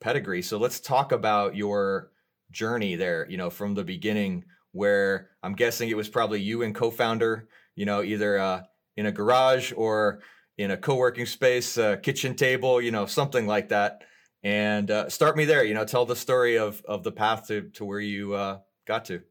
pedigree. 0.00 0.42
So 0.42 0.58
let's 0.58 0.80
talk 0.80 1.12
about 1.12 1.54
your 1.54 2.10
journey 2.52 2.94
there 2.94 3.26
you 3.28 3.36
know 3.36 3.50
from 3.50 3.74
the 3.74 3.82
beginning 3.82 4.44
where 4.72 5.30
i'm 5.42 5.54
guessing 5.54 5.88
it 5.88 5.96
was 5.96 6.08
probably 6.08 6.40
you 6.40 6.62
and 6.62 6.74
co-founder 6.74 7.48
you 7.74 7.86
know 7.86 8.02
either 8.02 8.38
uh, 8.38 8.60
in 8.96 9.06
a 9.06 9.12
garage 9.12 9.72
or 9.74 10.20
in 10.58 10.70
a 10.70 10.76
co-working 10.76 11.26
space 11.26 11.78
uh, 11.78 11.96
kitchen 11.96 12.36
table 12.36 12.80
you 12.80 12.90
know 12.90 13.06
something 13.06 13.46
like 13.46 13.70
that 13.70 14.02
and 14.42 14.90
uh, 14.90 15.08
start 15.08 15.36
me 15.36 15.44
there. 15.44 15.64
You 15.64 15.74
know, 15.74 15.84
tell 15.84 16.06
the 16.06 16.16
story 16.16 16.58
of 16.58 16.82
of 16.84 17.02
the 17.02 17.12
path 17.12 17.46
to 17.48 17.70
to 17.70 17.84
where 17.84 18.00
you 18.00 18.34
uh, 18.34 18.58
got 18.86 19.04
to. 19.06 19.22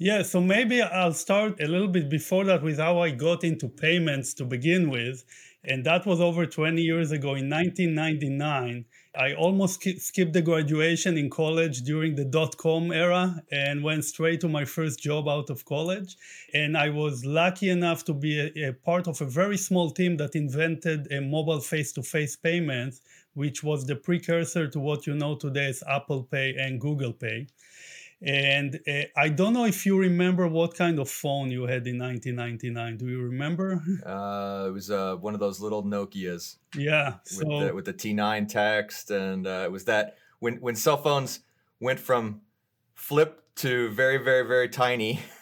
Yeah, 0.00 0.22
so 0.22 0.40
maybe 0.40 0.80
I'll 0.80 1.12
start 1.12 1.60
a 1.60 1.66
little 1.66 1.88
bit 1.88 2.08
before 2.08 2.44
that 2.44 2.62
with 2.62 2.78
how 2.78 3.00
I 3.00 3.10
got 3.10 3.42
into 3.42 3.68
payments 3.68 4.32
to 4.34 4.44
begin 4.44 4.90
with. 4.90 5.24
And 5.64 5.84
that 5.86 6.06
was 6.06 6.20
over 6.20 6.46
20 6.46 6.80
years 6.80 7.10
ago 7.10 7.34
in 7.34 7.50
1999. 7.50 8.84
I 9.16 9.34
almost 9.34 9.82
skipped 10.00 10.32
the 10.32 10.40
graduation 10.40 11.18
in 11.18 11.28
college 11.30 11.80
during 11.80 12.14
the 12.14 12.24
dot 12.24 12.56
com 12.58 12.92
era 12.92 13.42
and 13.50 13.82
went 13.82 14.04
straight 14.04 14.40
to 14.42 14.48
my 14.48 14.64
first 14.64 15.00
job 15.00 15.28
out 15.28 15.50
of 15.50 15.64
college. 15.64 16.16
And 16.54 16.76
I 16.76 16.90
was 16.90 17.24
lucky 17.24 17.68
enough 17.68 18.04
to 18.04 18.14
be 18.14 18.38
a, 18.38 18.68
a 18.68 18.72
part 18.72 19.08
of 19.08 19.20
a 19.20 19.26
very 19.26 19.56
small 19.56 19.90
team 19.90 20.16
that 20.18 20.36
invented 20.36 21.10
a 21.10 21.20
mobile 21.20 21.60
face 21.60 21.92
to 21.94 22.04
face 22.04 22.36
payments 22.36 23.00
which 23.38 23.62
was 23.62 23.86
the 23.86 23.94
precursor 23.94 24.66
to 24.66 24.80
what 24.80 25.06
you 25.06 25.14
know 25.14 25.36
today 25.36 25.66
as 25.66 25.84
Apple 25.88 26.24
Pay 26.24 26.56
and 26.58 26.80
Google 26.80 27.12
Pay. 27.12 27.46
And 28.20 28.80
uh, 28.88 29.02
I 29.16 29.28
don't 29.28 29.52
know 29.52 29.64
if 29.64 29.86
you 29.86 29.96
remember 29.96 30.48
what 30.48 30.74
kind 30.74 30.98
of 30.98 31.08
phone 31.08 31.52
you 31.52 31.62
had 31.62 31.86
in 31.86 31.98
1999. 32.00 32.96
Do 32.96 33.08
you 33.08 33.22
remember? 33.22 33.80
Uh, 34.04 34.66
it 34.68 34.72
was 34.72 34.90
uh, 34.90 35.14
one 35.16 35.34
of 35.34 35.40
those 35.40 35.60
little 35.60 35.84
Nokia's. 35.84 36.58
Yeah. 36.74 37.14
So 37.24 37.46
with 37.46 37.66
the, 37.66 37.74
with 37.74 37.84
the 37.84 37.94
T9 37.94 38.48
text, 38.48 39.10
and 39.10 39.46
uh, 39.46 39.62
it 39.66 39.70
was 39.70 39.84
that 39.84 40.16
when 40.40 40.56
when 40.56 40.74
cell 40.74 40.96
phones 40.96 41.40
went 41.78 42.00
from 42.00 42.40
flip 42.94 43.44
to 43.56 43.90
very 43.90 44.18
very 44.18 44.46
very 44.46 44.68
tiny. 44.68 45.20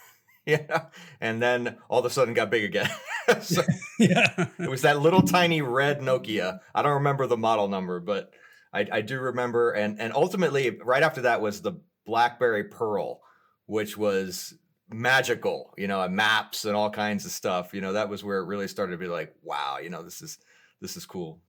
yeah, 0.49 0.87
and 1.21 1.43
then 1.43 1.77
all 1.89 1.99
of 1.99 2.05
a 2.05 2.11
sudden 2.11 2.33
got 2.33 2.51
big 2.51 2.63
again. 2.63 2.89
so 3.41 3.63
yeah, 3.99 4.47
it 4.61 4.71
was 4.71 4.83
that 4.83 5.01
little 5.01 5.23
tiny 5.23 5.61
red 5.61 6.01
Nokia. 6.01 6.61
I 6.73 6.83
don't 6.83 6.95
remember 6.95 7.27
the 7.27 7.37
model 7.37 7.67
number, 7.67 7.99
but 7.99 8.33
I, 8.73 8.87
I 8.93 9.01
do 9.01 9.19
remember. 9.19 9.73
And 9.73 10.01
and 10.01 10.13
ultimately, 10.15 10.71
right 10.71 11.03
after 11.03 11.23
that 11.23 11.41
was 11.41 11.63
the 11.63 11.73
BlackBerry 12.05 12.65
Pearl, 12.65 13.21
which 13.67 13.97
was 13.97 14.55
magical, 14.89 15.75
you 15.77 15.89
know, 15.89 16.09
maps 16.09 16.65
and 16.65 16.77
all 16.77 16.91
kinds 16.91 17.25
of 17.25 17.33
stuff. 17.33 17.75
You 17.75 17.81
know, 17.81 17.95
that 17.95 18.09
was 18.09 18.23
where 18.23 18.39
it 18.39 18.47
really 18.47 18.69
started 18.69 18.93
to 18.93 18.99
be 18.99 19.09
like, 19.09 19.35
wow, 19.43 19.79
you 19.83 19.91
know, 19.91 20.05
this 20.05 20.23
is 20.23 20.39
this 20.81 20.97
is 20.97 21.07
cool. 21.07 21.41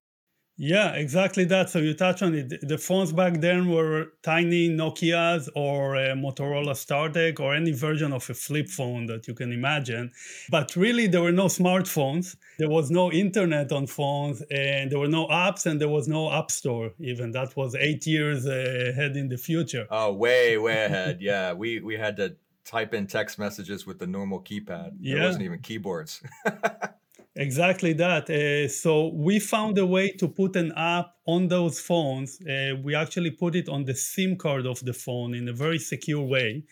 Yeah, 0.60 0.94
exactly 0.94 1.46
that. 1.46 1.70
So 1.70 1.80
you 1.80 1.94
touch 1.94 2.24
on 2.24 2.34
it. 2.34 2.68
The 2.68 2.80
phones 2.80 3.14
back 3.14 3.42
then 3.42 3.70
were 3.70 4.14
tiny 4.24 4.70
Nokia's 4.70 5.48
or 5.56 5.96
uh, 5.96 6.16
Motorola 6.16 6.72
StarTAC 6.74 7.40
or 7.40 7.54
any 7.54 7.72
version 7.72 8.12
of 8.12 8.28
a 8.28 8.34
flip 8.34 8.68
phone 8.68 9.06
that 9.06 9.28
you 9.28 9.36
can 9.36 9.52
imagine. 9.52 10.12
But 10.50 10.76
really, 10.76 11.06
there 11.06 11.22
were 11.22 11.32
no 11.32 11.46
smartphones. 11.46 12.36
There 12.58 12.70
was 12.70 12.90
no 12.90 13.12
internet 13.12 13.72
on 13.72 13.86
phones, 13.86 14.42
and 14.50 14.92
there 14.92 14.98
were 14.98 15.08
no 15.08 15.28
apps, 15.28 15.68
and 15.68 15.80
there 15.80 15.90
was 15.90 16.08
no 16.08 16.32
app 16.32 16.50
store. 16.50 16.92
Even 17.00 17.32
that 17.32 17.56
was 17.56 17.76
eight 17.76 18.08
years 18.08 18.48
uh, 18.48 18.90
ahead 18.90 19.16
in 19.16 19.30
the 19.30 19.38
future. 19.38 19.86
Oh, 19.92 20.12
way, 20.14 20.58
way 20.58 20.86
ahead. 20.86 21.18
yeah, 21.22 21.54
we 21.54 21.82
we 21.82 21.96
had 21.98 22.18
to 22.18 22.36
type 22.66 22.96
in 22.96 23.06
text 23.06 23.38
messages 23.38 23.86
with 23.86 24.00
the 24.00 24.08
normal 24.08 24.42
keypad. 24.42 24.94
Yeah. 25.00 25.16
There 25.16 25.24
wasn't 25.26 25.44
even 25.44 25.60
keyboards. 25.60 26.24
Exactly 27.40 27.94
that. 27.94 28.30
Uh, 28.30 28.68
so 28.68 29.10
we 29.14 29.40
found 29.40 29.78
a 29.78 29.86
way 29.86 30.10
to 30.14 30.28
put 30.28 30.56
an 30.56 30.72
app 30.76 31.12
on 31.28 31.48
those 31.48 31.80
phones. 31.80 32.42
Uh, 32.42 32.74
we 32.84 32.96
actually 32.96 33.30
put 33.32 33.56
it 33.56 33.70
on 33.70 33.86
the 33.86 33.94
SIM 33.94 34.36
card 34.38 34.66
of 34.66 34.84
the 34.84 34.94
phone 34.94 35.36
in 35.36 35.48
a 35.48 35.54
very 35.54 35.78
secure 35.78 36.24
way. 36.24 36.64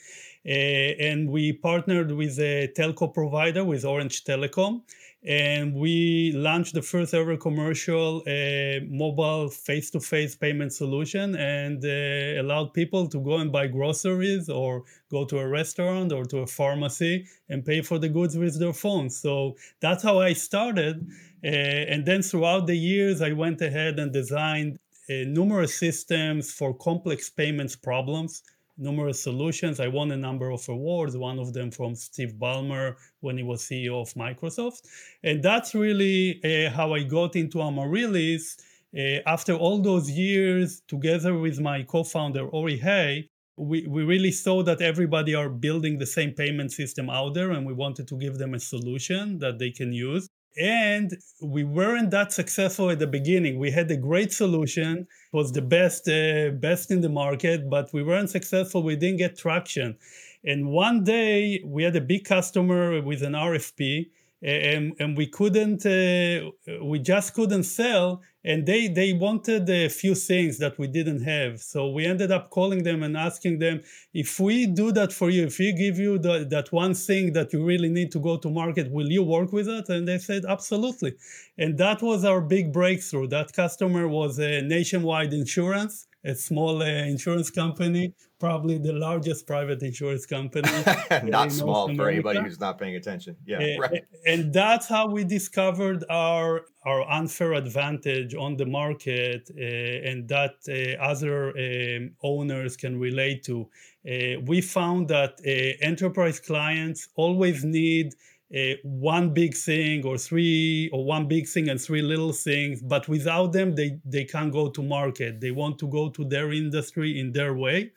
Uh, 0.45 0.49
and 0.49 1.29
we 1.29 1.53
partnered 1.53 2.11
with 2.11 2.37
a 2.39 2.71
telco 2.77 3.11
provider, 3.13 3.63
with 3.63 3.83
Orange 3.83 4.23
Telecom 4.23 4.81
and 5.25 5.73
we 5.73 6.31
launched 6.35 6.75
the 6.75 6.81
first 6.81 7.13
ever 7.13 7.35
commercial 7.35 8.21
uh, 8.27 8.79
mobile 8.87 9.49
face-to-face 9.49 10.35
payment 10.35 10.71
solution 10.71 11.35
and 11.35 11.83
uh, 11.83 12.41
allowed 12.41 12.71
people 12.73 13.07
to 13.07 13.19
go 13.19 13.37
and 13.37 13.51
buy 13.51 13.65
groceries 13.65 14.49
or 14.49 14.83
go 15.09 15.25
to 15.25 15.39
a 15.39 15.47
restaurant 15.47 16.11
or 16.11 16.25
to 16.25 16.39
a 16.39 16.47
pharmacy 16.47 17.25
and 17.49 17.65
pay 17.65 17.81
for 17.81 17.97
the 17.97 18.09
goods 18.09 18.37
with 18.37 18.59
their 18.59 18.73
phones. 18.73 19.17
So 19.17 19.55
that's 19.79 20.03
how 20.03 20.19
i 20.19 20.33
started 20.33 21.07
uh, 21.43 21.47
and 21.47 22.05
then 22.05 22.21
throughout 22.21 22.67
the 22.67 22.77
years 22.77 23.21
i 23.21 23.31
went 23.31 23.61
ahead 23.61 23.97
and 23.99 24.13
designed 24.13 24.77
numerous 25.07 25.77
systems 25.77 26.51
for 26.51 26.73
complex 26.73 27.29
payments 27.29 27.75
problems 27.75 28.41
numerous 28.77 29.21
solutions. 29.21 29.79
I 29.79 29.87
won 29.87 30.11
a 30.11 30.17
number 30.17 30.49
of 30.51 30.67
awards, 30.69 31.15
one 31.17 31.39
of 31.39 31.53
them 31.53 31.71
from 31.71 31.95
Steve 31.95 32.33
Ballmer 32.37 32.95
when 33.21 33.37
he 33.37 33.43
was 33.43 33.61
CEO 33.63 34.01
of 34.01 34.13
Microsoft. 34.13 34.81
And 35.23 35.41
that's 35.41 35.73
really 35.73 36.41
uh, 36.43 36.69
how 36.71 36.93
I 36.93 37.03
got 37.03 37.35
into 37.35 37.61
Amaryllis. 37.61 38.57
Uh, 38.97 39.19
after 39.25 39.53
all 39.53 39.81
those 39.81 40.09
years, 40.09 40.81
together 40.87 41.37
with 41.37 41.59
my 41.59 41.83
co-founder 41.83 42.47
Ori 42.47 42.77
Hay, 42.77 43.29
we, 43.57 43.87
we 43.87 44.03
really 44.03 44.31
saw 44.31 44.63
that 44.63 44.81
everybody 44.81 45.33
are 45.33 45.49
building 45.49 45.97
the 45.97 46.05
same 46.05 46.31
payment 46.31 46.71
system 46.71 47.09
out 47.09 47.33
there 47.33 47.51
and 47.51 47.65
we 47.65 47.73
wanted 47.73 48.07
to 48.09 48.17
give 48.17 48.37
them 48.37 48.53
a 48.53 48.59
solution 48.59 49.39
that 49.39 49.59
they 49.59 49.71
can 49.71 49.93
use 49.93 50.29
and 50.57 51.17
we 51.41 51.63
weren't 51.63 52.11
that 52.11 52.31
successful 52.31 52.89
at 52.89 52.99
the 52.99 53.07
beginning. 53.07 53.59
We 53.59 53.71
had 53.71 53.91
a 53.91 53.97
great 53.97 54.31
solution 54.31 55.07
was 55.33 55.51
the 55.51 55.61
best 55.61 56.07
uh, 56.07 56.51
best 56.51 56.91
in 56.91 57.01
the 57.01 57.09
market 57.09 57.69
but 57.69 57.91
we 57.93 58.03
weren't 58.03 58.29
successful. 58.29 58.83
We 58.83 58.95
didn't 58.95 59.17
get 59.17 59.37
traction. 59.37 59.97
And 60.43 60.67
one 60.67 61.03
day 61.03 61.61
we 61.65 61.83
had 61.83 61.95
a 61.95 62.01
big 62.01 62.23
customer 62.23 63.01
with 63.01 63.21
an 63.23 63.33
rfp 63.33 64.09
and, 64.41 64.93
and 64.99 65.17
we 65.17 65.27
couldn't 65.27 65.85
uh, 65.85 66.51
we 66.83 66.99
just 66.99 67.33
couldn't 67.33 67.63
sell 67.63 68.21
and 68.45 68.65
they 68.67 68.87
they 68.87 69.11
wanted 69.11 69.67
a 69.69 69.89
few 69.89 70.13
things 70.13 70.59
that 70.59 70.77
we 70.77 70.87
didn't 70.87 71.23
have. 71.23 71.59
So 71.59 71.89
we 71.89 72.05
ended 72.05 72.31
up 72.31 72.51
calling 72.51 72.83
them 72.83 73.01
and 73.01 73.17
asking 73.17 73.59
them 73.59 73.81
if 74.13 74.39
we 74.39 74.67
do 74.67 74.91
that 74.91 75.11
for 75.11 75.29
you 75.31 75.45
if 75.47 75.57
we 75.57 75.73
give 75.73 75.97
you 75.97 76.19
the, 76.19 76.45
that 76.51 76.71
one 76.71 76.93
thing 76.93 77.33
that 77.33 77.51
you 77.53 77.65
really 77.65 77.89
need 77.89 78.11
to 78.11 78.19
go 78.19 78.37
to 78.37 78.49
market 78.49 78.91
will 78.91 79.09
you 79.09 79.23
work 79.23 79.51
with 79.51 79.67
it? 79.67 79.89
And 79.89 80.07
they 80.07 80.19
said 80.19 80.43
absolutely. 80.47 81.15
And 81.57 81.77
that 81.79 82.01
was 82.01 82.23
our 82.23 82.39
big 82.39 82.71
breakthrough. 82.71 83.27
That 83.27 83.51
customer 83.53 84.07
was 84.07 84.37
a 84.39 84.61
nationwide 84.61 85.33
insurance 85.33 86.07
a 86.25 86.35
small 86.35 86.81
uh, 86.81 86.85
insurance 86.85 87.49
company, 87.49 88.13
probably 88.39 88.77
the 88.77 88.93
largest 88.93 89.45
private 89.47 89.81
insurance 89.83 90.25
company. 90.25 90.69
not 91.23 91.51
small 91.51 91.93
for 91.95 92.09
anybody 92.09 92.39
who's 92.41 92.59
not 92.59 92.79
paying 92.79 92.95
attention. 92.95 93.35
Yeah, 93.45 93.57
uh, 93.57 93.81
right. 93.81 94.03
And 94.25 94.51
that's 94.51 94.87
how 94.87 95.07
we 95.07 95.23
discovered 95.23 96.03
our 96.09 96.65
our 96.85 97.01
unfair 97.09 97.53
advantage 97.53 98.35
on 98.35 98.57
the 98.57 98.65
market, 98.65 99.49
uh, 99.57 100.09
and 100.09 100.27
that 100.29 100.55
uh, 100.67 101.01
other 101.03 101.49
um, 101.49 102.11
owners 102.23 102.75
can 102.77 102.99
relate 102.99 103.43
to. 103.43 103.69
Uh, 104.07 104.39
we 104.45 104.61
found 104.61 105.07
that 105.07 105.33
uh, 105.45 105.85
enterprise 105.85 106.39
clients 106.39 107.09
always 107.15 107.63
need 107.63 108.13
uh, 108.55 108.73
one 108.83 109.33
big 109.33 109.53
thing 109.53 110.05
or 110.05 110.17
three 110.17 110.89
or 110.93 111.03
one 111.03 111.27
big 111.27 111.45
thing 111.47 111.67
and 111.69 111.81
three 111.81 112.01
little 112.01 112.31
things 112.31 112.81
but 112.81 113.07
without 113.09 113.51
them 113.51 113.75
they 113.75 113.99
they 114.05 114.23
can't 114.23 114.53
go 114.53 114.69
to 114.69 114.81
market. 114.81 115.41
They 115.41 115.51
want 115.51 115.77
to 115.79 115.87
go 115.87 116.09
to 116.09 116.23
their 116.23 116.51
industry 116.53 117.19
in 117.19 117.33
their 117.33 117.53
way. 117.53 117.91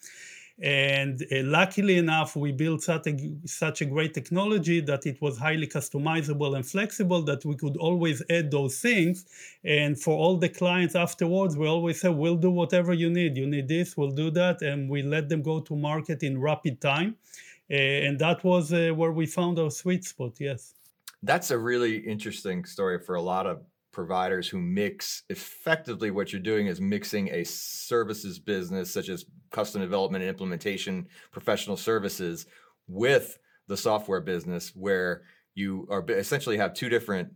And 0.61 1.23
uh, 1.31 1.42
luckily 1.44 1.99
enough 1.99 2.35
we 2.35 2.51
built 2.51 2.83
such 2.83 3.07
a, 3.07 3.16
such 3.44 3.81
a 3.81 3.85
great 3.85 4.12
technology 4.12 4.81
that 4.81 5.07
it 5.07 5.23
was 5.23 5.38
highly 5.38 5.68
customizable 5.68 6.57
and 6.57 6.66
flexible 6.66 7.23
that 7.23 7.44
we 7.44 7.55
could 7.55 7.77
always 7.77 8.21
add 8.29 8.51
those 8.51 8.81
things. 8.81 9.27
And 9.64 10.01
for 10.01 10.16
all 10.16 10.37
the 10.37 10.49
clients 10.49 10.97
afterwards 10.97 11.57
we 11.57 11.68
always 11.68 12.01
say 12.01 12.09
we'll 12.09 12.42
do 12.49 12.51
whatever 12.51 12.92
you 12.92 13.11
need. 13.11 13.37
You 13.37 13.47
need 13.47 13.68
this 13.68 13.97
we'll 13.97 14.11
do 14.11 14.31
that 14.33 14.62
and 14.62 14.90
we 14.90 15.03
let 15.03 15.29
them 15.29 15.42
go 15.42 15.61
to 15.61 15.77
market 15.77 16.25
in 16.25 16.40
rapid 16.40 16.81
time 16.81 17.16
and 17.71 18.19
that 18.19 18.45
was 18.45 18.73
uh, 18.73 18.91
where 18.95 19.13
we 19.13 19.27
found 19.27 19.59
our 19.59 19.71
sweet 19.71 20.05
spot. 20.05 20.33
Yes, 20.39 20.75
that's 21.23 21.51
a 21.51 21.59
really 21.59 21.97
interesting 21.97 22.65
story 22.65 22.99
for 22.99 23.17
a 23.17 23.23
lot 23.23 23.47
of 23.47 23.63
providers 23.91 24.49
who 24.49 24.59
mix 24.59 25.25
effectively 25.29 26.11
what 26.11 26.33
you're 26.33 26.41
doing 26.41 26.67
is 26.67 26.81
mixing 26.81 27.29
a 27.31 27.43
services 27.45 28.39
business 28.39 28.93
such 28.93 29.09
as 29.09 29.25
custom 29.51 29.81
development 29.81 30.23
and 30.23 30.29
implementation 30.29 31.09
professional 31.33 31.77
services 31.77 32.47
with 32.87 33.39
the 33.67 33.77
software 33.77 34.21
business 34.21 34.73
where 34.75 35.23
you 35.55 35.87
are 35.91 36.05
essentially 36.11 36.57
have 36.57 36.75
two 36.75 36.89
different 36.89 37.33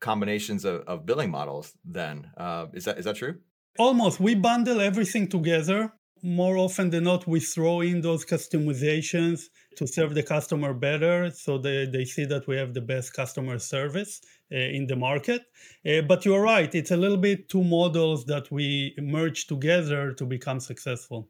combinations 0.00 0.64
of, 0.64 0.82
of 0.88 1.06
billing 1.06 1.30
models 1.30 1.74
then. 1.84 2.30
Uh, 2.36 2.66
is 2.72 2.84
that 2.86 2.98
is 2.98 3.04
that 3.04 3.16
true? 3.16 3.36
Almost. 3.78 4.18
We 4.18 4.34
bundle 4.34 4.80
everything 4.80 5.28
together 5.28 5.92
more 6.22 6.56
often 6.56 6.90
than 6.90 7.04
not, 7.04 7.26
we 7.26 7.40
throw 7.40 7.80
in 7.80 8.00
those 8.00 8.24
customizations 8.24 9.48
to 9.76 9.86
serve 9.86 10.14
the 10.14 10.22
customer 10.22 10.74
better 10.74 11.30
so 11.30 11.58
they, 11.58 11.86
they 11.86 12.04
see 12.04 12.24
that 12.24 12.46
we 12.46 12.56
have 12.56 12.74
the 12.74 12.80
best 12.80 13.14
customer 13.14 13.58
service 13.58 14.20
uh, 14.52 14.56
in 14.56 14.86
the 14.86 14.96
market. 14.96 15.42
Uh, 15.86 16.02
but 16.02 16.24
you're 16.24 16.42
right, 16.42 16.74
it's 16.74 16.90
a 16.90 16.96
little 16.96 17.16
bit 17.16 17.48
two 17.48 17.64
models 17.64 18.24
that 18.26 18.50
we 18.50 18.94
merge 18.98 19.46
together 19.46 20.12
to 20.12 20.24
become 20.24 20.60
successful. 20.60 21.28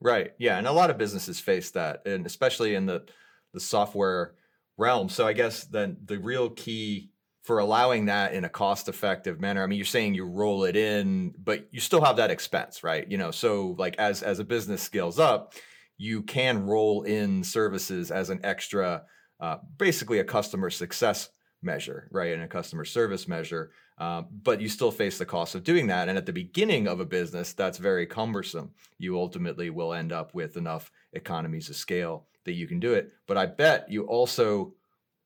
Right. 0.00 0.32
Yeah. 0.38 0.56
And 0.56 0.66
a 0.66 0.72
lot 0.72 0.90
of 0.90 0.98
businesses 0.98 1.40
face 1.40 1.70
that, 1.72 2.06
and 2.06 2.24
especially 2.24 2.74
in 2.74 2.86
the, 2.86 3.04
the 3.52 3.60
software 3.60 4.34
realm. 4.78 5.08
So 5.08 5.26
I 5.26 5.34
guess 5.34 5.64
then 5.64 5.98
the 6.04 6.18
real 6.18 6.50
key 6.50 7.10
for 7.50 7.58
allowing 7.58 8.04
that 8.04 8.32
in 8.32 8.44
a 8.44 8.48
cost 8.48 8.88
effective 8.88 9.40
manner. 9.40 9.60
I 9.60 9.66
mean 9.66 9.76
you're 9.76 9.84
saying 9.84 10.14
you 10.14 10.24
roll 10.24 10.62
it 10.62 10.76
in 10.76 11.34
but 11.36 11.66
you 11.72 11.80
still 11.80 12.00
have 12.00 12.14
that 12.18 12.30
expense 12.30 12.84
right? 12.84 13.10
You 13.10 13.18
know 13.18 13.32
so 13.32 13.74
like 13.76 13.96
as 13.98 14.22
as 14.22 14.38
a 14.38 14.44
business 14.44 14.80
scales 14.80 15.18
up 15.18 15.54
you 15.98 16.22
can 16.22 16.64
roll 16.64 17.02
in 17.02 17.42
services 17.42 18.12
as 18.12 18.30
an 18.30 18.38
extra 18.44 19.02
uh, 19.40 19.56
basically 19.78 20.20
a 20.20 20.24
customer 20.24 20.70
success 20.70 21.30
measure 21.60 22.08
right? 22.12 22.34
And 22.34 22.44
a 22.44 22.46
customer 22.46 22.84
service 22.84 23.26
measure 23.26 23.72
um, 23.98 24.28
but 24.30 24.60
you 24.60 24.68
still 24.68 24.92
face 24.92 25.18
the 25.18 25.26
cost 25.26 25.56
of 25.56 25.64
doing 25.64 25.88
that. 25.88 26.08
And 26.08 26.16
at 26.16 26.26
the 26.26 26.32
beginning 26.32 26.86
of 26.86 27.00
a 27.00 27.04
business 27.04 27.52
that's 27.52 27.78
very 27.78 28.06
cumbersome. 28.06 28.70
You 28.96 29.18
ultimately 29.18 29.70
will 29.70 29.92
end 29.92 30.12
up 30.12 30.34
with 30.34 30.56
enough 30.56 30.92
economies 31.14 31.68
of 31.68 31.74
scale 31.74 32.28
that 32.44 32.52
you 32.52 32.68
can 32.68 32.78
do 32.78 32.94
it. 32.94 33.10
But 33.26 33.38
i 33.38 33.46
bet 33.46 33.90
you 33.90 34.04
also 34.04 34.74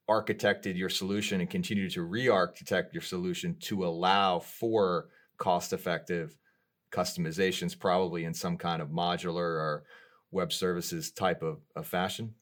architected 0.09 0.77
your 0.77 0.91
solution 0.91 1.41
and 1.41 1.49
continue 1.49 1.89
to 1.91 2.03
re-architect 2.03 2.93
your 2.93 3.03
solution 3.03 3.57
to 3.61 3.85
allow 3.85 4.39
for 4.39 5.09
cost-effective 5.39 6.37
customizations 6.93 7.79
probably 7.79 8.25
in 8.25 8.35
some 8.35 8.57
kind 8.57 8.81
of 8.81 8.89
modular 8.89 9.37
or 9.37 9.85
web 10.31 10.53
services 10.53 11.11
type 11.11 11.43
of, 11.43 11.59
of 11.75 11.87
fashion? 11.87 12.35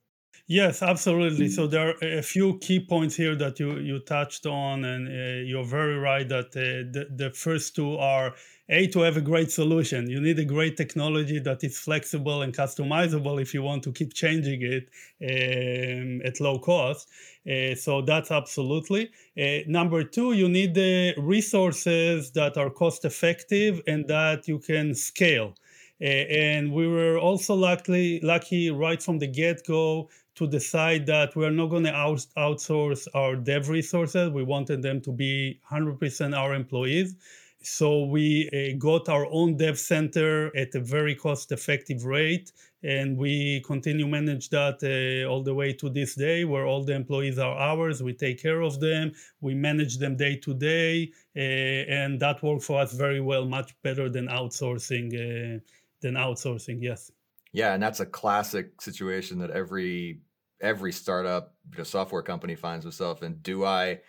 Yes 0.47 0.83
absolutely. 0.83 1.49
So 1.49 1.67
there 1.67 1.91
are 1.91 2.19
a 2.19 2.23
few 2.23 2.59
key 2.59 2.81
points 2.81 3.17
here 3.17 3.37
that 3.37 3.61
you 3.61 3.79
you 3.79 4.01
touched 4.01 4.45
on 4.47 4.85
and 4.85 5.09
uh, 5.09 5.43
you're 5.45 5.65
very 5.65 5.99
right 5.99 6.29
that 6.29 6.47
uh, 6.47 6.91
the, 6.91 7.07
the 7.15 7.31
first 7.31 7.77
two 7.77 7.97
are 7.97 8.35
a 8.73 8.87
to 8.89 9.01
have 9.01 9.17
a 9.17 9.21
great 9.21 9.51
solution 9.51 10.09
you 10.09 10.21
need 10.21 10.39
a 10.39 10.45
great 10.57 10.77
technology 10.77 11.39
that 11.39 11.63
is 11.63 11.79
flexible 11.79 12.43
and 12.43 12.53
customizable 12.55 13.41
if 13.41 13.55
you 13.55 13.63
want 13.63 13.83
to 13.85 13.93
keep 13.93 14.13
changing 14.15 14.61
it 14.77 14.85
um, 15.31 16.21
at 16.29 16.41
low 16.41 16.59
cost 16.59 17.09
uh, 17.51 17.75
so 17.75 18.03
that's 18.03 18.31
absolutely 18.31 19.11
uh, 19.41 19.59
number 19.67 20.03
two 20.03 20.33
you 20.33 20.49
need 20.49 20.75
the 20.75 21.15
resources 21.19 22.31
that 22.33 22.57
are 22.57 22.71
cost 22.71 23.05
effective 23.05 23.81
and 23.87 24.09
that 24.09 24.49
you 24.49 24.59
can 24.59 24.95
scale 24.95 25.55
and 26.03 26.73
we 26.73 26.89
were 26.89 27.17
also 27.17 27.55
lucky, 27.55 28.19
lucky 28.23 28.71
right 28.71 29.01
from 29.01 29.21
the 29.21 29.27
get 29.29 29.65
go 29.65 30.09
to 30.35 30.47
decide 30.49 31.07
that 31.07 31.37
we're 31.37 31.51
not 31.51 31.67
going 31.67 31.85
to 31.85 31.95
out- 31.95 32.27
outsource 32.37 33.07
our 33.15 33.37
dev 33.37 33.69
resources. 33.69 34.31
We 34.31 34.43
wanted 34.43 34.83
them 34.83 35.01
to 35.03 35.13
be 35.13 35.61
100% 35.71 36.37
our 36.37 36.55
employees. 36.55 37.15
So 37.65 38.05
we 38.05 38.49
uh, 38.51 38.77
got 38.79 39.09
our 39.09 39.27
own 39.31 39.57
dev 39.57 39.79
center 39.79 40.55
at 40.57 40.75
a 40.75 40.81
very 40.81 41.15
cost 41.15 41.53
effective 41.53 42.05
rate. 42.05 42.53
And 42.83 43.17
we 43.17 43.63
continue 43.65 44.09
manage 44.09 44.51
that 44.51 44.83
uh, 44.83 45.31
all 45.31 45.43
the 45.43 45.55
way 45.55 45.73
to 45.75 45.89
this 45.89 46.17
day, 46.17 46.45
where 46.45 46.67
all 46.67 46.83
the 46.83 46.95
employees 46.95 47.39
are 47.39 47.55
ours. 47.57 48.03
We 48.03 48.13
take 48.13 48.43
care 48.43 48.61
of 48.61 48.81
them. 48.81 49.13
We 49.41 49.55
manage 49.55 49.99
them 49.99 50.17
day 50.17 50.37
to 50.39 50.53
day, 50.53 51.13
uh, 51.37 51.41
and 51.41 52.19
that 52.19 52.43
worked 52.43 52.65
for 52.65 52.81
us 52.81 52.93
very 52.93 53.21
well, 53.21 53.45
much 53.45 53.81
better 53.83 54.09
than 54.09 54.27
outsourcing. 54.27 55.15
Uh, 55.15 55.61
than 56.03 56.15
outsourcing, 56.15 56.83
yes. 56.83 57.11
Yeah, 57.53 57.75
and 57.75 57.83
that's 57.83 58.01
a 58.01 58.07
classic 58.07 58.81
situation 58.81 59.39
that 59.39 59.51
every 59.51 60.21
every 60.61 60.93
startup 60.93 61.55
software 61.83 62.23
company 62.23 62.55
finds 62.55 62.87
itself 62.87 63.23
in. 63.23 63.35
Do 63.43 63.65
I 63.65 64.01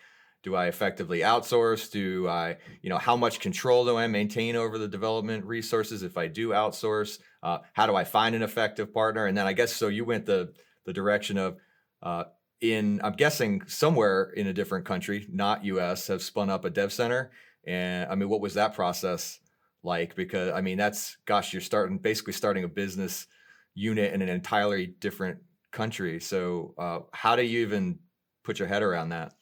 do 0.44 0.54
I 0.54 0.66
effectively 0.66 1.20
outsource? 1.20 1.90
Do 1.90 2.28
I, 2.28 2.58
you 2.82 2.90
know, 2.90 2.98
how 2.98 3.16
much 3.16 3.40
control 3.40 3.86
do 3.86 3.96
I 3.96 4.06
maintain 4.06 4.56
over 4.56 4.76
the 4.76 4.86
development 4.86 5.46
resources 5.46 6.02
if 6.02 6.18
I 6.18 6.28
do 6.28 6.50
outsource? 6.50 7.18
Uh, 7.42 7.58
how 7.72 7.86
do 7.86 7.96
I 7.96 8.04
find 8.04 8.34
an 8.34 8.42
effective 8.42 8.92
partner? 8.92 9.24
And 9.26 9.36
then 9.36 9.46
I 9.46 9.54
guess 9.54 9.72
so 9.72 9.88
you 9.88 10.04
went 10.04 10.26
the 10.26 10.52
the 10.84 10.92
direction 10.92 11.38
of 11.38 11.56
uh, 12.02 12.24
in 12.60 13.00
I'm 13.02 13.14
guessing 13.14 13.62
somewhere 13.66 14.32
in 14.36 14.46
a 14.46 14.52
different 14.52 14.84
country, 14.84 15.26
not 15.32 15.64
US, 15.64 16.08
have 16.08 16.22
spun 16.22 16.50
up 16.50 16.66
a 16.66 16.70
dev 16.70 16.92
center. 16.92 17.32
And 17.66 18.10
I 18.12 18.14
mean, 18.14 18.28
what 18.28 18.42
was 18.42 18.52
that 18.54 18.74
process 18.74 19.40
like? 19.82 20.14
Because 20.14 20.52
I 20.52 20.60
mean, 20.60 20.76
that's 20.76 21.16
gosh, 21.24 21.54
you're 21.54 21.62
starting 21.62 21.96
basically 21.96 22.34
starting 22.34 22.64
a 22.64 22.68
business 22.68 23.26
unit 23.74 24.12
in 24.12 24.20
an 24.20 24.28
entirely 24.28 24.86
different 24.86 25.38
country. 25.72 26.20
So 26.20 26.74
uh, 26.76 26.98
how 27.12 27.34
do 27.34 27.42
you 27.42 27.60
even 27.60 27.98
put 28.44 28.58
your 28.58 28.68
head 28.68 28.82
around 28.82 29.08
that? 29.08 29.32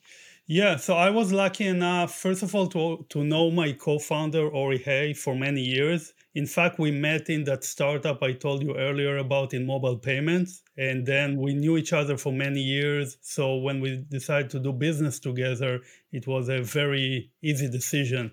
Yeah, 0.46 0.76
so 0.76 0.94
I 0.96 1.10
was 1.10 1.32
lucky 1.32 1.66
enough, 1.66 2.14
first 2.14 2.42
of 2.42 2.54
all, 2.54 2.66
to, 2.68 3.06
to 3.10 3.24
know 3.24 3.50
my 3.50 3.72
co 3.72 3.98
founder, 3.98 4.48
Ori 4.48 4.78
Hay, 4.78 5.14
for 5.14 5.34
many 5.36 5.62
years. 5.62 6.12
In 6.34 6.46
fact, 6.46 6.78
we 6.78 6.90
met 6.90 7.28
in 7.28 7.44
that 7.44 7.62
startup 7.64 8.22
I 8.22 8.32
told 8.32 8.62
you 8.62 8.76
earlier 8.76 9.18
about 9.18 9.54
in 9.54 9.66
mobile 9.66 9.98
payments. 9.98 10.62
And 10.76 11.06
then 11.06 11.36
we 11.36 11.54
knew 11.54 11.76
each 11.76 11.92
other 11.92 12.16
for 12.16 12.32
many 12.32 12.60
years. 12.60 13.18
So 13.20 13.56
when 13.56 13.80
we 13.80 14.04
decided 14.10 14.50
to 14.50 14.58
do 14.60 14.72
business 14.72 15.18
together, 15.20 15.80
it 16.12 16.26
was 16.26 16.48
a 16.48 16.60
very 16.62 17.30
easy 17.42 17.68
decision. 17.70 18.32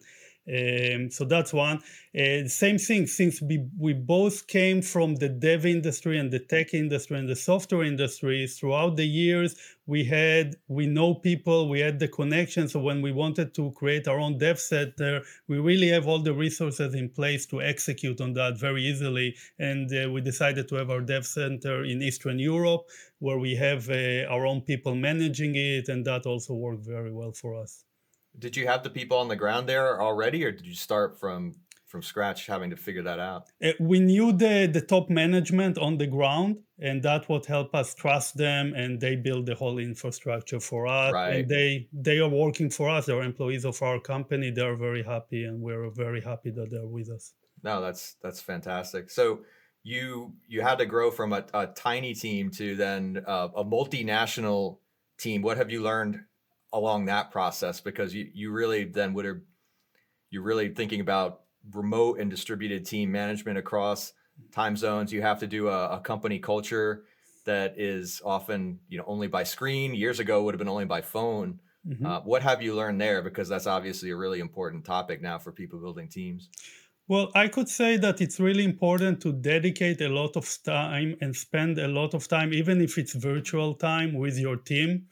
Um, 0.50 1.12
so 1.12 1.26
that's 1.26 1.54
one. 1.54 1.82
Uh, 2.18 2.48
same 2.48 2.80
thing, 2.80 3.06
since 3.06 3.40
we, 3.40 3.68
we 3.78 3.94
both 3.94 4.48
came 4.48 4.82
from 4.82 5.16
the 5.16 5.30
dev 5.30 5.64
industry 5.66 6.18
and 6.18 6.32
the 6.32 6.40
tech 6.40 6.74
industry 6.74 7.20
and 7.20 7.30
the 7.30 7.36
software 7.36 7.84
industry, 7.84 8.48
throughout 8.48 8.96
the 8.96 9.06
years, 9.06 9.56
we 9.86 10.04
had, 10.04 10.56
we 10.68 10.88
know 10.88 11.14
people, 11.14 11.70
we 11.70 11.80
had 11.80 12.00
the 12.00 12.08
connections. 12.08 12.74
So 12.74 12.80
when 12.80 13.02
we 13.04 13.12
wanted 13.12 13.54
to 13.56 13.72
create 13.72 14.08
our 14.08 14.20
own 14.20 14.40
dev 14.40 14.60
center, 14.60 15.22
we 15.48 15.60
really 15.60 15.90
have 15.90 16.08
all 16.08 16.20
the 16.20 16.34
resources 16.34 16.96
in 16.96 17.10
place 17.10 17.46
to 17.48 17.62
execute 17.62 18.20
on 18.20 18.34
that 18.34 18.58
very 18.58 18.84
easily. 18.84 19.36
And 19.60 19.92
uh, 19.94 20.10
we 20.10 20.22
decided 20.22 20.68
to 20.70 20.76
have 20.76 20.90
our 20.90 21.02
dev 21.02 21.28
center 21.28 21.84
in 21.84 22.02
Eastern 22.02 22.40
Europe, 22.40 22.88
where 23.20 23.38
we 23.38 23.56
have 23.56 23.90
uh, 23.90 24.26
our 24.34 24.48
own 24.48 24.62
people 24.62 24.96
managing 24.96 25.56
it. 25.56 25.90
And 25.90 26.04
that 26.06 26.26
also 26.26 26.56
worked 26.56 26.86
very 26.86 27.12
well 27.12 27.34
for 27.34 27.56
us. 27.56 27.84
Did 28.38 28.56
you 28.56 28.68
have 28.68 28.84
the 28.84 28.90
people 28.90 29.18
on 29.18 29.28
the 29.28 29.36
ground 29.36 29.68
there 29.68 30.02
already, 30.02 30.44
or 30.46 30.52
did 30.52 30.66
you 30.66 30.76
start 30.76 31.20
from 31.20 31.56
from 31.88 32.04
scratch 32.04 32.46
having 32.46 32.70
to 32.70 32.76
figure 32.76 33.02
that 33.02 33.20
out? 33.20 33.48
Uh, 33.64 33.72
we 33.80 34.00
knew 34.00 34.32
the 34.32 34.70
the 34.72 34.82
top 34.82 35.10
management 35.10 35.78
on 35.78 35.98
the 35.98 36.08
ground, 36.08 36.58
and 36.80 37.02
that 37.04 37.28
would 37.30 37.46
help 37.46 37.74
us 37.74 37.96
trust 37.96 38.38
them, 38.38 38.74
and 38.76 39.02
they 39.02 39.16
build 39.16 39.48
the 39.48 39.56
whole 39.56 39.80
infrastructure 39.80 40.60
for 40.60 40.88
us. 40.88 41.14
Right. 41.14 41.36
And 41.36 41.50
they 41.50 41.88
they 41.92 42.20
are 42.20 42.30
working 42.30 42.70
for 42.70 42.90
us. 42.90 43.08
They're 43.08 43.24
employees 43.24 43.66
of 43.66 43.82
our 43.82 44.00
company. 44.00 44.52
They're 44.52 44.76
very 44.76 45.04
happy, 45.04 45.44
and 45.46 45.62
we're 45.62 45.90
very 45.90 46.22
happy 46.22 46.52
that 46.52 46.70
they're 46.70 46.88
with 46.88 47.10
us. 47.10 47.34
No, 47.64 47.82
that's 47.82 48.16
that's 48.22 48.42
fantastic. 48.42 49.10
So 49.10 49.40
you 49.84 50.34
you 50.48 50.62
had 50.62 50.78
to 50.78 50.86
grow 50.86 51.12
from 51.12 51.34
a, 51.34 51.46
a 51.54 51.68
tiny 51.68 52.14
team 52.14 52.52
to 52.52 52.76
then 52.76 53.24
uh, 53.26 53.50
a 53.56 53.64
multinational 53.66 54.80
team. 55.18 55.42
What 55.42 55.58
have 55.58 55.72
you 55.72 55.82
learned 55.82 56.22
along 56.74 57.06
that 57.06 57.32
process 57.32 57.82
because 57.82 58.14
you, 58.14 58.30
you 58.34 58.52
really 58.52 58.84
then 58.84 59.14
would 59.14 59.26
have 59.26 59.38
you're 60.30 60.44
really 60.44 60.70
thinking 60.70 61.02
about 61.02 61.42
remote 61.74 62.20
and 62.20 62.30
distributed 62.30 62.86
team 62.86 63.12
management 63.12 63.58
across 63.58 64.14
time 64.52 64.78
zones. 64.78 65.12
You 65.12 65.22
have 65.22 65.40
to 65.40 65.48
do 65.48 65.68
a, 65.68 65.98
a, 65.98 66.00
company 66.00 66.40
culture 66.40 67.04
that 67.46 67.74
is 67.78 68.22
often 68.24 68.80
you 68.88 68.98
know 68.98 69.04
only 69.08 69.28
by 69.28 69.44
screen. 69.44 69.94
Years 69.94 70.20
ago 70.20 70.44
would 70.44 70.54
have 70.54 70.60
been 70.60 70.70
only 70.70 70.86
by 70.86 71.02
phone. 71.02 71.60
Mm-hmm. 71.88 72.06
uh, 72.06 72.20
what 72.22 72.44
have 72.44 72.62
you 72.62 72.76
learned 72.76 73.00
there? 73.00 73.22
Because 73.22 73.48
that's 73.48 73.66
obviously 73.66 74.10
a 74.10 74.16
really 74.16 74.42
important 74.42 74.84
topic 74.84 75.22
now 75.22 75.40
for 75.40 75.52
people 75.54 75.80
building 75.80 76.10
teams. 76.10 76.50
Well, 77.08 77.32
I 77.34 77.48
could 77.48 77.70
say 77.70 77.98
that 77.98 78.22
it's 78.22 78.40
really 78.40 78.66
important 78.66 79.22
to 79.22 79.32
dedicate 79.32 80.02
a 80.02 80.10
lot 80.10 80.36
of 80.36 80.46
time 80.64 81.16
and 81.22 81.36
spend 81.36 81.80
a 81.80 81.88
lot 81.88 82.14
of 82.14 82.28
time, 82.28 82.54
even 82.54 82.82
if 82.82 82.98
it's 82.98 83.14
virtual 83.14 83.74
time, 83.74 84.14
with 84.14 84.38
your 84.38 84.58
team 84.58 85.08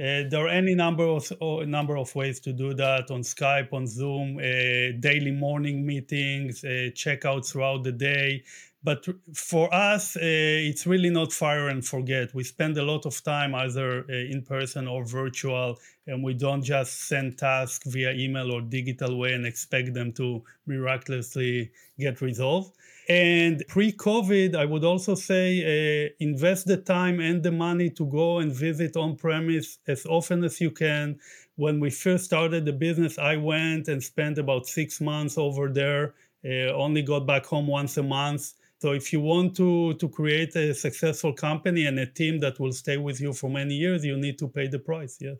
uh, 0.00 0.24
there 0.30 0.46
are 0.46 0.48
any 0.48 0.74
number 0.74 1.04
of 1.04 1.30
oh, 1.42 1.60
number 1.60 1.98
of 1.98 2.14
ways 2.14 2.40
to 2.40 2.52
do 2.54 2.72
that 2.72 3.10
on 3.10 3.20
Skype, 3.20 3.72
on 3.72 3.86
Zoom, 3.86 4.38
uh, 4.38 4.98
daily 4.98 5.30
morning 5.30 5.84
meetings, 5.84 6.64
uh, 6.64 6.88
checkouts 6.94 7.52
throughout 7.52 7.84
the 7.84 7.92
day. 7.92 8.42
But 8.82 9.04
for 9.34 9.72
us, 9.74 10.16
uh, 10.16 10.20
it's 10.22 10.86
really 10.86 11.10
not 11.10 11.34
fire 11.34 11.68
and 11.68 11.84
forget. 11.84 12.34
We 12.34 12.44
spend 12.44 12.78
a 12.78 12.82
lot 12.82 13.04
of 13.04 13.22
time 13.22 13.54
either 13.54 14.06
uh, 14.08 14.12
in 14.12 14.40
person 14.40 14.88
or 14.88 15.04
virtual, 15.04 15.78
and 16.06 16.24
we 16.24 16.32
don't 16.32 16.62
just 16.62 17.06
send 17.06 17.36
tasks 17.36 17.86
via 17.86 18.12
email 18.12 18.50
or 18.50 18.62
digital 18.62 19.18
way 19.18 19.34
and 19.34 19.44
expect 19.44 19.92
them 19.92 20.12
to 20.14 20.42
miraculously 20.64 21.72
get 21.98 22.22
resolved. 22.22 22.74
And 23.10 23.64
pre 23.66 23.92
COVID, 23.92 24.54
I 24.54 24.64
would 24.64 24.84
also 24.84 25.16
say 25.16 25.46
uh, 25.64 26.10
invest 26.20 26.68
the 26.68 26.76
time 26.76 27.18
and 27.18 27.42
the 27.42 27.50
money 27.50 27.90
to 27.90 28.06
go 28.06 28.38
and 28.38 28.52
visit 28.52 28.96
on 28.96 29.16
premise 29.16 29.78
as 29.88 30.06
often 30.06 30.44
as 30.44 30.60
you 30.60 30.70
can. 30.70 31.18
When 31.56 31.80
we 31.80 31.90
first 31.90 32.24
started 32.26 32.66
the 32.66 32.72
business, 32.72 33.18
I 33.18 33.34
went 33.34 33.88
and 33.88 34.00
spent 34.00 34.38
about 34.38 34.68
six 34.68 35.00
months 35.00 35.36
over 35.36 35.68
there, 35.68 36.14
uh, 36.44 36.72
only 36.72 37.02
got 37.02 37.26
back 37.26 37.46
home 37.46 37.66
once 37.66 37.96
a 37.96 38.04
month. 38.04 38.52
So 38.80 38.92
if 38.92 39.12
you 39.12 39.20
want 39.20 39.56
to, 39.56 39.94
to 39.94 40.08
create 40.08 40.54
a 40.54 40.72
successful 40.72 41.32
company 41.32 41.86
and 41.86 41.98
a 41.98 42.06
team 42.06 42.38
that 42.38 42.60
will 42.60 42.72
stay 42.72 42.96
with 42.96 43.20
you 43.20 43.32
for 43.32 43.50
many 43.50 43.74
years, 43.74 44.04
you 44.04 44.16
need 44.16 44.38
to 44.38 44.46
pay 44.46 44.68
the 44.68 44.78
price. 44.78 45.18
Yes. 45.20 45.38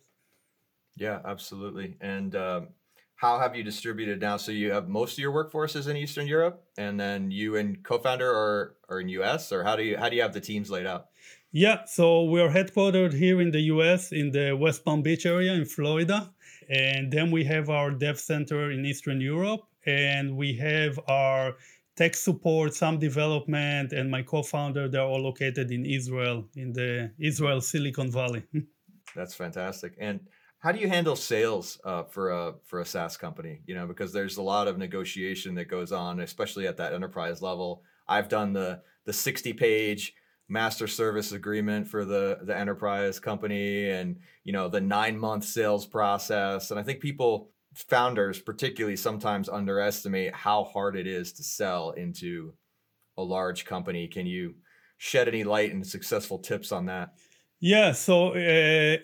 Yeah, 0.96 1.20
absolutely. 1.24 1.96
And 2.00 2.34
um, 2.34 2.68
how 3.20 3.38
have 3.38 3.54
you 3.54 3.62
distributed 3.62 4.18
now? 4.18 4.38
So 4.38 4.50
you 4.50 4.72
have 4.72 4.88
most 4.88 5.12
of 5.12 5.18
your 5.18 5.30
workforce 5.30 5.76
is 5.76 5.86
in 5.86 5.96
Eastern 5.96 6.26
Europe, 6.26 6.64
and 6.78 6.98
then 6.98 7.30
you 7.30 7.56
and 7.56 7.82
co-founder 7.84 8.26
are 8.26 8.76
are 8.88 9.00
in 9.00 9.10
US, 9.20 9.52
or 9.52 9.62
how 9.62 9.76
do 9.76 9.82
you 9.82 9.98
how 9.98 10.08
do 10.08 10.16
you 10.16 10.22
have 10.22 10.32
the 10.32 10.40
teams 10.40 10.70
laid 10.70 10.86
out? 10.86 11.08
Yeah, 11.52 11.84
so 11.84 12.24
we 12.24 12.40
are 12.40 12.48
headquartered 12.48 13.12
here 13.12 13.38
in 13.42 13.50
the 13.50 13.60
US 13.74 14.12
in 14.12 14.30
the 14.30 14.56
West 14.56 14.86
Palm 14.86 15.02
Beach 15.02 15.26
area 15.26 15.52
in 15.52 15.66
Florida, 15.66 16.32
and 16.70 17.12
then 17.12 17.30
we 17.30 17.44
have 17.44 17.68
our 17.68 17.90
dev 17.90 18.18
center 18.18 18.70
in 18.70 18.86
Eastern 18.86 19.20
Europe, 19.20 19.64
and 19.84 20.34
we 20.34 20.54
have 20.54 20.98
our 21.06 21.56
tech 21.96 22.14
support, 22.16 22.72
some 22.72 22.98
development, 22.98 23.92
and 23.92 24.10
my 24.10 24.22
co-founder. 24.22 24.88
They're 24.88 25.10
all 25.12 25.22
located 25.22 25.70
in 25.70 25.84
Israel, 25.84 26.48
in 26.56 26.72
the 26.72 27.10
Israel 27.18 27.60
Silicon 27.60 28.10
Valley. 28.10 28.44
That's 29.14 29.34
fantastic, 29.34 29.92
and 29.98 30.20
how 30.60 30.72
do 30.72 30.78
you 30.78 30.88
handle 30.88 31.16
sales 31.16 31.80
uh, 31.84 32.04
for 32.04 32.30
a 32.30 32.54
for 32.64 32.80
a 32.80 32.84
SaaS 32.86 33.16
company? 33.16 33.62
You 33.66 33.74
know, 33.74 33.86
because 33.86 34.12
there's 34.12 34.36
a 34.36 34.42
lot 34.42 34.68
of 34.68 34.78
negotiation 34.78 35.54
that 35.56 35.64
goes 35.64 35.90
on, 35.90 36.20
especially 36.20 36.66
at 36.66 36.76
that 36.76 36.92
enterprise 36.92 37.42
level. 37.42 37.82
I've 38.06 38.28
done 38.28 38.52
the 38.52 38.82
the 39.06 39.12
60 39.12 39.54
page 39.54 40.14
master 40.48 40.86
service 40.86 41.32
agreement 41.32 41.88
for 41.88 42.04
the 42.04 42.40
the 42.42 42.56
enterprise 42.56 43.18
company, 43.18 43.90
and 43.90 44.18
you 44.44 44.52
know 44.52 44.68
the 44.68 44.82
nine 44.82 45.18
month 45.18 45.44
sales 45.44 45.86
process. 45.86 46.70
And 46.70 46.78
I 46.78 46.82
think 46.82 47.00
people 47.00 47.50
founders 47.74 48.38
particularly 48.38 48.96
sometimes 48.96 49.48
underestimate 49.48 50.34
how 50.34 50.64
hard 50.64 50.94
it 50.94 51.06
is 51.06 51.32
to 51.32 51.42
sell 51.42 51.92
into 51.92 52.52
a 53.16 53.22
large 53.22 53.64
company. 53.64 54.08
Can 54.08 54.26
you 54.26 54.56
shed 54.98 55.26
any 55.26 55.42
light 55.42 55.72
and 55.72 55.86
successful 55.86 56.38
tips 56.38 56.70
on 56.70 56.86
that? 56.86 57.14
Yeah, 57.62 57.92
so 57.92 58.28
uh, 58.28 58.34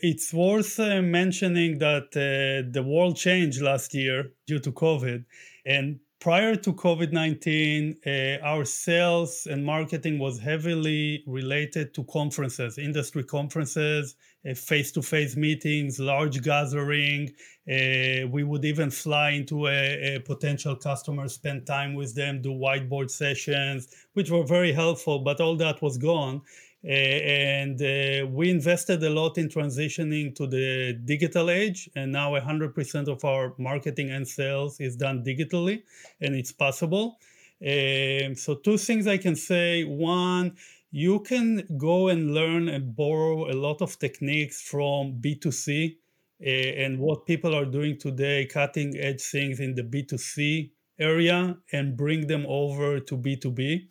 it's 0.01 0.33
worth 0.33 0.81
uh, 0.81 1.03
mentioning 1.03 1.79
that 1.79 2.09
uh, 2.17 2.71
the 2.73 2.83
world 2.83 3.17
changed 3.17 3.61
last 3.61 3.93
year 3.93 4.33
due 4.47 4.59
to 4.61 4.73
COVID. 4.73 5.27
And 5.67 6.01
prior 6.21 6.57
to 6.57 6.73
COVID 6.73 7.13
19, 7.13 7.97
uh, 8.07 8.11
our 8.43 8.65
sales 8.65 9.47
and 9.51 9.63
marketing 9.63 10.19
was 10.19 10.39
heavily 10.39 11.23
related 11.27 11.93
to 11.95 12.05
conferences, 12.05 12.79
industry 12.79 13.25
conferences, 13.25 14.17
face 14.55 14.91
to 14.93 15.03
face 15.03 15.37
meetings, 15.37 15.99
large 15.99 16.43
gathering. 16.43 17.35
Uh, 17.69 18.27
we 18.31 18.43
would 18.45 18.65
even 18.65 18.91
fly 18.91 19.31
into 19.31 19.67
a, 19.67 20.17
a, 20.17 20.21
potential 20.21 20.77
customer, 20.77 21.29
spend 21.29 21.67
time 21.67 21.95
with 21.95 22.15
them, 22.15 22.41
do 22.41 22.51
whiteboard 22.51 23.11
sessions, 23.11 23.89
which 24.15 24.31
were 24.31 24.45
very 24.45 24.73
helpful, 24.73 25.19
but 25.19 25.41
all 25.41 25.57
that 25.57 25.83
was 25.83 25.99
gone. 25.99 26.41
Uh, 26.87 26.91
and 26.91 27.83
uh, 27.83 28.27
we 28.29 28.49
invested 28.49 29.03
a 29.03 29.11
lot 29.11 29.39
in 29.39 29.49
transitioning 29.49 30.33
to 30.37 30.47
the 30.47 30.93
digital 31.05 31.51
age. 31.51 31.91
And 31.97 32.13
now 32.13 32.33
100% 32.33 33.09
of 33.09 33.25
our 33.25 33.55
marketing 33.59 34.11
and 34.11 34.27
sales 34.27 34.79
is 34.79 34.97
done 34.97 35.25
digitally, 35.25 35.83
and 36.21 36.37
it's 36.37 36.53
possible. 36.53 37.19
Um, 37.61 38.37
so, 38.37 38.55
two 38.63 38.79
things 38.79 39.07
I 39.07 39.17
can 39.17 39.35
say. 39.35 39.83
One, 39.83 40.57
you 40.93 41.21
can 41.21 41.67
go 41.77 42.09
and 42.09 42.35
learn 42.35 42.69
and 42.69 42.95
borrow 42.95 43.51
a 43.51 43.55
lot 43.55 43.83
of 43.83 43.99
techniques 43.99 44.63
from 44.63 45.15
B2C 45.21 45.97
uh, 46.41 46.49
and 46.49 47.01
what 47.01 47.27
people 47.27 47.55
are 47.55 47.65
doing 47.65 47.99
today, 47.99 48.47
cutting 48.47 48.97
edge 48.97 49.23
things 49.23 49.59
in 49.59 49.75
the 49.75 49.83
B2C 49.83 50.71
area, 51.01 51.57
and 51.73 51.97
bring 51.97 52.29
them 52.29 52.45
over 52.47 53.01
to 53.01 53.17
B2B. 53.17 53.89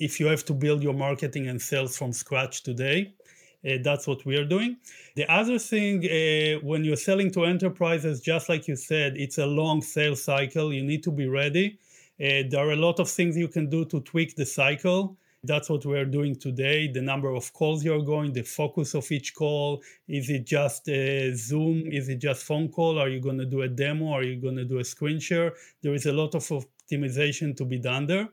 If 0.00 0.20
you 0.20 0.26
have 0.26 0.44
to 0.44 0.54
build 0.54 0.82
your 0.82 0.94
marketing 0.94 1.48
and 1.48 1.60
sales 1.60 1.96
from 1.96 2.12
scratch 2.12 2.62
today, 2.62 3.14
uh, 3.68 3.78
that's 3.82 4.06
what 4.06 4.24
we 4.24 4.36
are 4.36 4.44
doing. 4.44 4.76
The 5.16 5.30
other 5.30 5.58
thing, 5.58 6.04
uh, 6.04 6.60
when 6.64 6.84
you're 6.84 6.96
selling 6.96 7.30
to 7.32 7.44
enterprises, 7.44 8.20
just 8.20 8.48
like 8.48 8.68
you 8.68 8.76
said, 8.76 9.16
it's 9.16 9.38
a 9.38 9.46
long 9.46 9.82
sales 9.82 10.22
cycle. 10.22 10.72
You 10.72 10.84
need 10.84 11.02
to 11.02 11.10
be 11.10 11.26
ready. 11.26 11.78
Uh, 12.20 12.42
there 12.48 12.60
are 12.66 12.72
a 12.72 12.76
lot 12.76 13.00
of 13.00 13.08
things 13.08 13.36
you 13.36 13.48
can 13.48 13.68
do 13.68 13.84
to 13.86 14.00
tweak 14.00 14.36
the 14.36 14.46
cycle. 14.46 15.16
That's 15.44 15.70
what 15.70 15.84
we're 15.86 16.04
doing 16.04 16.36
today. 16.36 16.88
The 16.88 17.00
number 17.00 17.30
of 17.30 17.52
calls 17.52 17.84
you're 17.84 18.02
going, 18.02 18.32
the 18.32 18.42
focus 18.42 18.94
of 18.94 19.10
each 19.10 19.34
call. 19.34 19.82
Is 20.08 20.30
it 20.30 20.44
just 20.44 20.88
a 20.88 21.32
Zoom? 21.34 21.86
Is 21.90 22.08
it 22.08 22.16
just 22.16 22.44
phone 22.44 22.68
call? 22.68 22.98
Are 22.98 23.08
you 23.08 23.20
going 23.20 23.38
to 23.38 23.46
do 23.46 23.62
a 23.62 23.68
demo? 23.68 24.12
Are 24.12 24.24
you 24.24 24.40
going 24.40 24.56
to 24.56 24.64
do 24.64 24.78
a 24.78 24.84
screen 24.84 25.20
share? 25.20 25.54
There 25.80 25.94
is 25.94 26.06
a 26.06 26.12
lot 26.12 26.34
of 26.34 26.50
optimization 26.88 27.56
to 27.56 27.64
be 27.64 27.78
done 27.78 28.06
there. 28.06 28.28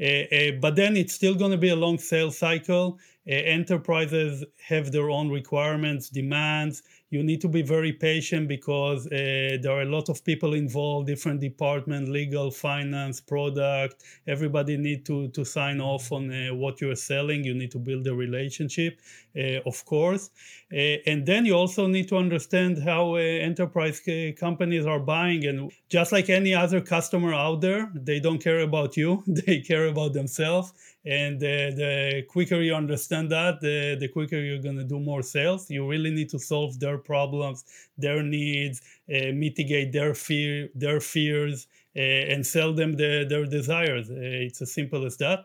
Uh, 0.00 0.04
uh, 0.34 0.52
but 0.60 0.76
then 0.76 0.96
it's 0.96 1.14
still 1.14 1.34
going 1.34 1.50
to 1.50 1.58
be 1.58 1.70
a 1.70 1.76
long 1.76 1.98
sales 1.98 2.38
cycle. 2.38 2.98
Uh, 3.28 3.32
enterprises 3.32 4.44
have 4.66 4.92
their 4.92 5.10
own 5.10 5.28
requirements, 5.30 6.08
demands 6.08 6.82
you 7.10 7.22
need 7.22 7.40
to 7.40 7.48
be 7.48 7.62
very 7.62 7.92
patient 7.92 8.48
because 8.48 9.06
uh, 9.06 9.56
there 9.62 9.72
are 9.72 9.82
a 9.82 9.90
lot 9.96 10.08
of 10.08 10.22
people 10.24 10.54
involved 10.54 11.06
different 11.06 11.40
department 11.40 12.08
legal 12.08 12.50
finance 12.50 13.20
product. 13.20 14.04
Everybody 14.26 14.76
need 14.76 15.06
to 15.06 15.28
to 15.28 15.44
sign 15.44 15.80
off 15.80 16.12
on 16.12 16.30
uh, 16.30 16.54
what 16.54 16.80
you're 16.80 16.96
selling. 16.96 17.44
You 17.44 17.54
need 17.54 17.70
to 17.72 17.78
build 17.78 18.06
a 18.06 18.14
relationship 18.14 19.00
uh, 19.38 19.60
of 19.66 19.84
course. 19.84 20.30
Uh, 20.72 20.98
and 21.06 21.24
then 21.26 21.46
you 21.46 21.54
also 21.54 21.86
need 21.86 22.08
to 22.08 22.16
understand 22.16 22.82
how 22.82 23.14
uh, 23.14 23.18
enterprise 23.18 24.00
uh, 24.08 24.32
companies 24.38 24.84
are 24.86 25.00
buying. 25.00 25.44
And 25.46 25.72
just 25.88 26.12
like 26.12 26.28
any 26.28 26.54
other 26.54 26.80
customer 26.80 27.32
out 27.34 27.60
there 27.60 27.90
they 27.94 28.20
don't 28.20 28.42
care 28.42 28.60
about 28.60 28.96
you 28.96 29.22
they 29.26 29.60
care 29.60 29.86
about 29.86 30.12
themselves 30.12 30.72
and 31.04 31.40
the 31.40 32.24
quicker 32.28 32.60
you 32.60 32.74
understand 32.74 33.30
that 33.30 33.60
the, 33.60 33.96
the 33.98 34.08
quicker 34.08 34.38
you're 34.40 34.62
going 34.62 34.76
to 34.76 34.84
do 34.84 34.98
more 34.98 35.22
sales. 35.22 35.70
You 35.70 35.88
really 35.88 36.10
need 36.10 36.28
to 36.30 36.38
solve 36.38 36.78
their 36.80 36.98
problems 36.98 37.64
their 37.96 38.22
needs 38.22 38.80
uh, 39.08 39.32
mitigate 39.32 39.92
their 39.92 40.14
fear 40.14 40.68
their 40.74 41.00
fears 41.00 41.66
uh, 41.96 42.00
and 42.00 42.46
sell 42.46 42.72
them 42.72 42.96
the, 42.96 43.26
their 43.28 43.46
desires. 43.46 44.10
Uh, 44.10 44.14
it's 44.18 44.60
as 44.62 44.72
simple 44.72 45.06
as 45.06 45.16
that. 45.18 45.44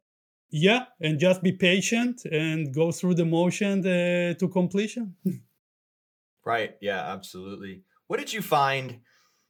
Yeah 0.50 0.86
and 1.02 1.20
just 1.20 1.42
be 1.42 1.52
patient 1.52 2.26
and 2.26 2.74
go 2.74 2.92
through 2.92 3.16
the 3.16 3.26
motion 3.26 3.80
uh, 3.86 4.34
to 4.36 4.48
completion. 4.50 5.16
Right. 6.46 6.76
Yeah 6.82 7.00
absolutely. 7.00 7.84
What 8.08 8.20
did 8.20 8.34
you 8.34 8.42
find 8.42 9.00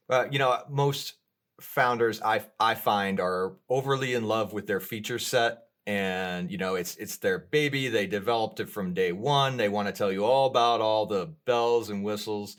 uh, 0.08 0.26
you 0.30 0.38
know 0.38 0.62
most 0.68 1.14
founders 1.60 2.20
i 2.22 2.42
i 2.58 2.74
find 2.74 3.20
are 3.20 3.54
overly 3.68 4.14
in 4.14 4.24
love 4.24 4.52
with 4.52 4.66
their 4.66 4.80
feature 4.80 5.18
set 5.18 5.63
and 5.86 6.50
you 6.50 6.58
know 6.58 6.76
it's 6.76 6.96
it's 6.96 7.18
their 7.18 7.38
baby. 7.38 7.88
They 7.88 8.06
developed 8.06 8.60
it 8.60 8.70
from 8.70 8.94
day 8.94 9.12
one. 9.12 9.56
They 9.56 9.68
want 9.68 9.88
to 9.88 9.92
tell 9.92 10.10
you 10.10 10.24
all 10.24 10.46
about 10.46 10.80
all 10.80 11.06
the 11.06 11.34
bells 11.44 11.90
and 11.90 12.02
whistles. 12.02 12.56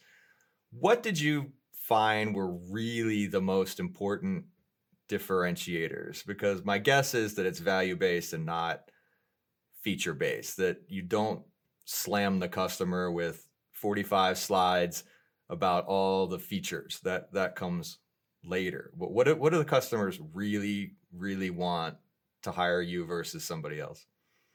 What 0.72 1.02
did 1.02 1.20
you 1.20 1.52
find 1.72 2.36
were 2.36 2.52
really 2.52 3.28
the 3.28 3.42
most 3.42 3.80
important 3.80 4.46
differentiators? 5.10 6.26
Because 6.26 6.64
my 6.64 6.78
guess 6.78 7.14
is 7.14 7.36
that 7.36 7.46
it's 7.46 7.60
value 7.60 7.96
based 7.96 8.34
and 8.34 8.46
not 8.46 8.92
feature 9.82 10.14
based 10.14 10.58
that 10.58 10.78
you 10.88 11.02
don't 11.02 11.42
slam 11.86 12.40
the 12.40 12.50
customer 12.50 13.12
with 13.12 13.48
45 13.74 14.38
slides 14.38 15.04
about 15.50 15.86
all 15.86 16.28
the 16.28 16.40
features. 16.40 17.00
That 17.04 17.34
that 17.34 17.56
comes 17.56 17.98
later. 18.44 18.92
But 18.96 19.12
what 19.12 19.40
what 19.40 19.52
do 19.52 19.58
the 19.58 19.66
customers 19.66 20.20
really 20.34 20.94
really 21.12 21.50
want 21.50 21.96
to 22.46 22.52
hire 22.52 22.82
you 22.82 23.06
versus 23.06 23.44
somebody 23.44 23.80
else? 23.80 24.06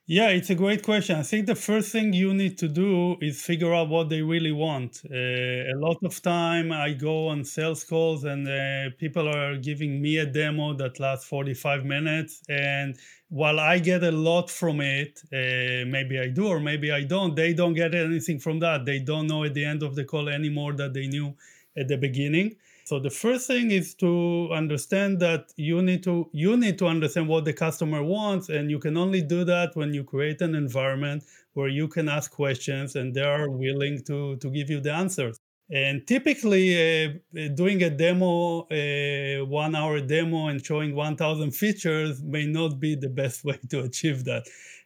Yeah, 0.07 0.31
it's 0.31 0.51
a 0.51 0.57
great 0.57 0.83
question. 0.83 1.15
I 1.15 1.23
think 1.23 1.47
the 1.47 1.55
first 1.55 1.93
thing 1.93 2.13
you 2.13 2.35
need 2.35 2.59
to 2.59 2.67
do 2.67 3.17
is 3.21 3.43
figure 3.43 3.73
out 3.73 3.91
what 3.91 4.09
they 4.09 4.23
really 4.23 4.51
want. 4.51 5.03
Uh, 5.09 5.15
a 5.15 5.77
lot 5.77 5.99
of 6.03 6.21
time 6.21 6.73
I 6.73 6.95
go 6.95 7.29
on 7.29 7.45
sales 7.45 7.85
calls 7.85 8.25
and 8.25 8.49
uh, 8.49 8.91
people 8.99 9.29
are 9.29 9.57
giving 9.57 10.03
me 10.03 10.17
a 10.17 10.27
demo 10.27 10.75
that 10.79 10.99
lasts 10.99 11.27
45 11.27 11.85
minutes. 11.85 12.43
And 12.49 12.99
while 13.29 13.61
I 13.61 13.79
get 13.79 14.03
a 14.03 14.11
lot 14.11 14.51
from 14.51 14.81
it, 14.81 15.21
uh, 15.33 15.87
maybe 15.89 16.19
I 16.19 16.27
do 16.27 16.49
or 16.49 16.59
maybe 16.59 16.91
I 16.91 17.05
don't, 17.05 17.37
they 17.37 17.53
don't 17.55 17.75
get 17.75 17.95
anything 17.95 18.41
from 18.41 18.59
that. 18.59 18.85
They 18.85 18.99
don't 18.99 19.29
know 19.29 19.45
at 19.45 19.55
the 19.55 19.65
end 19.65 19.85
of 19.85 19.95
the 19.95 20.05
call 20.05 20.29
any 20.29 20.49
more 20.49 20.73
that 20.73 20.93
they 20.93 21.07
knew 21.07 21.37
at 21.77 21.87
the 21.87 21.97
beginning. 21.97 22.57
So 22.91 22.99
the 22.99 23.09
first 23.09 23.47
thing 23.47 23.71
is 23.71 23.95
to 24.03 24.49
understand 24.53 25.21
that 25.21 25.53
you 25.55 25.81
need 25.81 26.03
to 26.03 26.29
you 26.33 26.57
need 26.57 26.77
to 26.79 26.89
understand 26.89 27.29
what 27.29 27.45
the 27.45 27.53
customer 27.53 28.03
wants, 28.03 28.49
and 28.49 28.69
you 28.69 28.81
can 28.81 28.97
only 28.97 29.23
do 29.23 29.45
that 29.45 29.77
when 29.77 29.95
you 29.95 30.03
create 30.03 30.41
an 30.41 30.57
environment 30.57 31.23
where 31.53 31.69
you 31.69 31.87
can 31.87 32.09
ask 32.09 32.33
questions 32.33 32.97
and 32.97 33.15
they 33.15 33.23
are 33.23 33.49
willing 33.49 34.03
to 34.09 34.39
to 34.39 34.51
give 34.51 34.69
you 34.71 34.81
the 34.81 34.93
answers. 34.93 35.39
And 35.71 36.05
typically, 36.05 36.67
uh, 36.75 37.49
doing 37.55 37.81
a 37.85 37.91
demo, 37.91 38.67
a 38.73 39.43
one 39.43 39.77
hour 39.77 40.01
demo, 40.01 40.49
and 40.49 40.59
showing 40.67 40.97
1,000 40.97 41.53
features 41.53 42.21
may 42.25 42.45
not 42.47 42.81
be 42.81 42.97
the 42.97 43.09
best 43.09 43.45
way 43.49 43.61
to 43.71 43.83
achieve 43.83 44.25
that. 44.25 44.43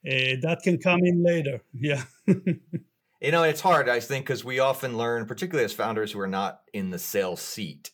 Uh, 0.07 0.37
that 0.47 0.59
can 0.63 0.77
come 0.77 1.01
in 1.05 1.25
later. 1.25 1.63
Yeah. 1.73 2.03
you 2.27 3.33
know, 3.33 3.45
it's 3.45 3.63
hard, 3.63 3.89
I 3.89 4.01
think, 4.01 4.27
because 4.27 4.45
we 4.45 4.59
often 4.59 4.99
learn, 4.99 5.25
particularly 5.25 5.65
as 5.65 5.73
founders 5.73 6.13
who 6.13 6.21
are 6.21 6.35
not 6.41 6.61
in 6.75 6.91
the 6.91 6.99
sales 6.99 7.41
seat, 7.41 7.94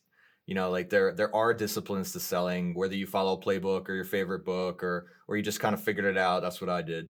you 0.51 0.57
know 0.57 0.69
like 0.69 0.91
there 0.91 1.15
there 1.15 1.35
are 1.35 1.55
disciplines 1.55 2.13
to 2.13 2.21
selling 2.21 2.75
whether 2.75 2.97
you 2.97 3.07
follow 3.07 3.35
a 3.35 3.41
playbook 3.41 3.89
or 3.89 3.95
your 3.95 4.05
favorite 4.05 4.45
book 4.45 4.83
or 4.83 5.07
or 5.29 5.37
you 5.37 5.43
just 5.43 5.61
kind 5.61 5.75
of 5.75 5.81
figured 5.83 6.05
it 6.05 6.19
out 6.19 6.43
that's 6.43 6.61
what 6.61 6.69
i 6.69 6.83
did. 6.83 7.07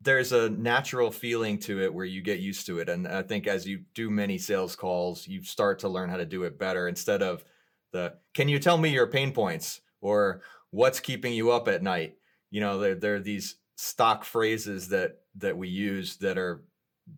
There's 0.00 0.32
a 0.32 0.50
natural 0.50 1.10
feeling 1.10 1.58
to 1.60 1.80
it 1.80 1.92
where 1.92 2.04
you 2.04 2.20
get 2.20 2.38
used 2.38 2.66
to 2.66 2.78
it 2.78 2.88
and 2.88 3.08
i 3.08 3.22
think 3.22 3.46
as 3.46 3.66
you 3.66 3.82
do 3.94 4.10
many 4.10 4.38
sales 4.38 4.76
calls 4.76 5.26
you 5.26 5.42
start 5.42 5.80
to 5.80 5.88
learn 5.88 6.08
how 6.08 6.18
to 6.18 6.26
do 6.26 6.44
it 6.44 6.58
better 6.58 6.88
instead 6.88 7.20
of 7.20 7.44
the 7.92 8.14
can 8.32 8.48
you 8.48 8.58
tell 8.58 8.78
me 8.78 8.90
your 8.90 9.06
pain 9.06 9.32
points? 9.32 9.80
or 10.04 10.42
what's 10.70 11.00
keeping 11.00 11.32
you 11.32 11.50
up 11.50 11.66
at 11.66 11.82
night? 11.82 12.14
You 12.50 12.60
know 12.60 12.78
there, 12.78 12.94
there 12.94 13.14
are 13.16 13.20
these 13.20 13.56
stock 13.74 14.22
phrases 14.22 14.88
that 14.90 15.22
that 15.38 15.56
we 15.56 15.68
use 15.68 16.18
that 16.18 16.38
are 16.38 16.62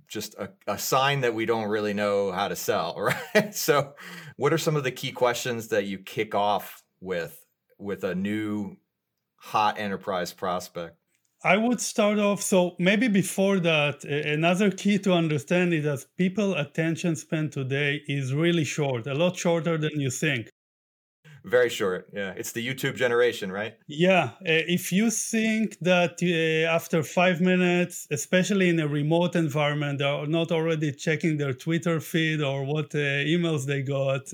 just 0.08 0.34
a, 0.34 0.50
a 0.66 0.78
sign 0.78 1.20
that 1.20 1.34
we 1.34 1.46
don't 1.46 1.68
really 1.68 1.94
know 1.94 2.32
how 2.32 2.48
to 2.48 2.56
sell, 2.56 2.96
right? 3.34 3.54
so, 3.54 3.94
what 4.36 4.52
are 4.52 4.58
some 4.58 4.76
of 4.76 4.84
the 4.84 4.92
key 4.92 5.12
questions 5.12 5.68
that 5.68 5.86
you 5.86 5.98
kick 5.98 6.34
off 6.34 6.82
with 7.00 7.44
with 7.78 8.04
a 8.04 8.14
new 8.14 8.76
hot 9.36 9.78
enterprise 9.78 10.32
prospect? 10.32 10.96
I 11.44 11.56
would 11.56 11.80
start 11.80 12.18
off. 12.18 12.42
So 12.42 12.74
maybe 12.78 13.08
before 13.08 13.60
that, 13.60 14.04
another 14.04 14.70
key 14.70 14.98
to 15.00 15.12
understand 15.12 15.74
is 15.74 15.84
that 15.84 16.04
people 16.16 16.54
attention 16.54 17.14
span 17.14 17.50
today 17.50 18.02
is 18.08 18.32
really 18.32 18.64
short, 18.64 19.06
a 19.06 19.14
lot 19.14 19.36
shorter 19.36 19.78
than 19.78 20.00
you 20.00 20.10
think. 20.10 20.50
Very 21.46 21.68
short. 21.68 22.08
Yeah. 22.12 22.34
It's 22.36 22.50
the 22.50 22.66
YouTube 22.66 22.96
generation, 22.96 23.52
right? 23.52 23.74
Yeah. 23.86 24.30
Uh, 24.40 24.66
if 24.66 24.90
you 24.90 25.12
think 25.12 25.78
that 25.78 26.18
uh, 26.20 26.74
after 26.74 27.04
five 27.04 27.40
minutes, 27.40 28.08
especially 28.10 28.68
in 28.68 28.80
a 28.80 28.88
remote 28.88 29.36
environment, 29.36 30.00
they 30.00 30.04
are 30.04 30.26
not 30.26 30.50
already 30.50 30.90
checking 30.90 31.36
their 31.36 31.52
Twitter 31.52 32.00
feed 32.00 32.42
or 32.42 32.64
what 32.64 32.92
uh, 32.96 32.98
emails 32.98 33.64
they 33.64 33.82
got, 33.82 34.32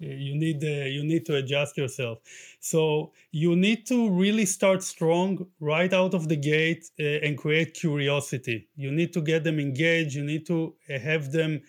you 0.00 0.36
need 0.36 0.62
you 0.62 1.02
need 1.02 1.26
to 1.26 1.34
adjust 1.36 1.76
yourself. 1.76 2.18
So 2.60 3.12
you 3.32 3.56
need 3.56 3.86
to 3.86 4.10
really 4.10 4.46
start 4.46 4.82
strong 4.82 5.46
right 5.58 5.92
out 5.92 6.14
of 6.14 6.28
the 6.28 6.36
gate 6.36 6.90
and 6.98 7.36
create 7.36 7.74
curiosity. 7.74 8.68
You 8.76 8.92
need 8.92 9.12
to 9.14 9.20
get 9.20 9.42
them 9.42 9.58
engaged. 9.58 10.14
You 10.14 10.24
need 10.24 10.46
to 10.46 10.74
have 10.88 11.32
them 11.32 11.62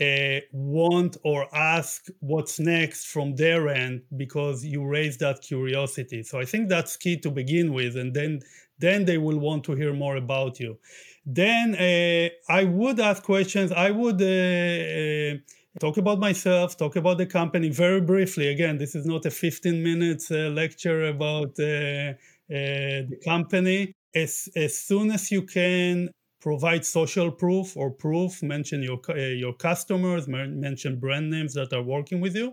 uh, 0.00 0.40
want 0.52 1.16
or 1.24 1.46
ask 1.54 2.06
what's 2.20 2.58
next 2.58 3.06
from 3.06 3.34
their 3.36 3.68
end 3.68 4.02
because 4.16 4.64
you 4.64 4.84
raise 4.84 5.16
that 5.18 5.40
curiosity. 5.40 6.22
So 6.22 6.38
I 6.38 6.44
think 6.44 6.68
that's 6.68 6.96
key 6.96 7.16
to 7.18 7.30
begin 7.30 7.72
with, 7.72 7.96
and 7.96 8.12
then 8.14 8.40
then 8.78 9.06
they 9.06 9.18
will 9.18 9.38
want 9.38 9.64
to 9.64 9.72
hear 9.72 9.94
more 9.94 10.16
about 10.16 10.60
you. 10.60 10.78
Then 11.24 11.74
uh, 11.74 12.28
I 12.52 12.64
would 12.64 13.00
ask 13.00 13.22
questions. 13.22 13.72
I 13.72 13.90
would 13.90 14.20
uh, 14.20 14.26
uh, 14.26 15.38
talk 15.80 15.96
about 15.96 16.18
myself, 16.18 16.76
talk 16.76 16.96
about 16.96 17.18
the 17.18 17.26
company 17.26 17.70
very 17.70 18.00
briefly. 18.00 18.48
Again, 18.48 18.78
this 18.78 18.94
is 18.94 19.06
not 19.06 19.24
a 19.26 19.30
15 19.30 19.82
minutes 19.82 20.30
uh, 20.30 20.50
lecture 20.52 21.06
about 21.06 21.58
uh, 21.58 22.14
the 22.48 23.18
company. 23.24 23.92
As, 24.14 24.48
as 24.54 24.78
soon 24.78 25.10
as 25.10 25.30
you 25.30 25.42
can 25.42 26.10
provide 26.48 26.84
social 26.98 27.30
proof 27.42 27.76
or 27.76 27.88
proof, 27.90 28.42
mention 28.54 28.78
your, 28.88 29.00
your 29.44 29.54
customers, 29.68 30.22
mention 30.68 30.92
brand 31.04 31.26
names 31.36 31.52
that 31.54 31.70
are 31.72 31.86
working 31.94 32.20
with 32.20 32.34
you 32.36 32.48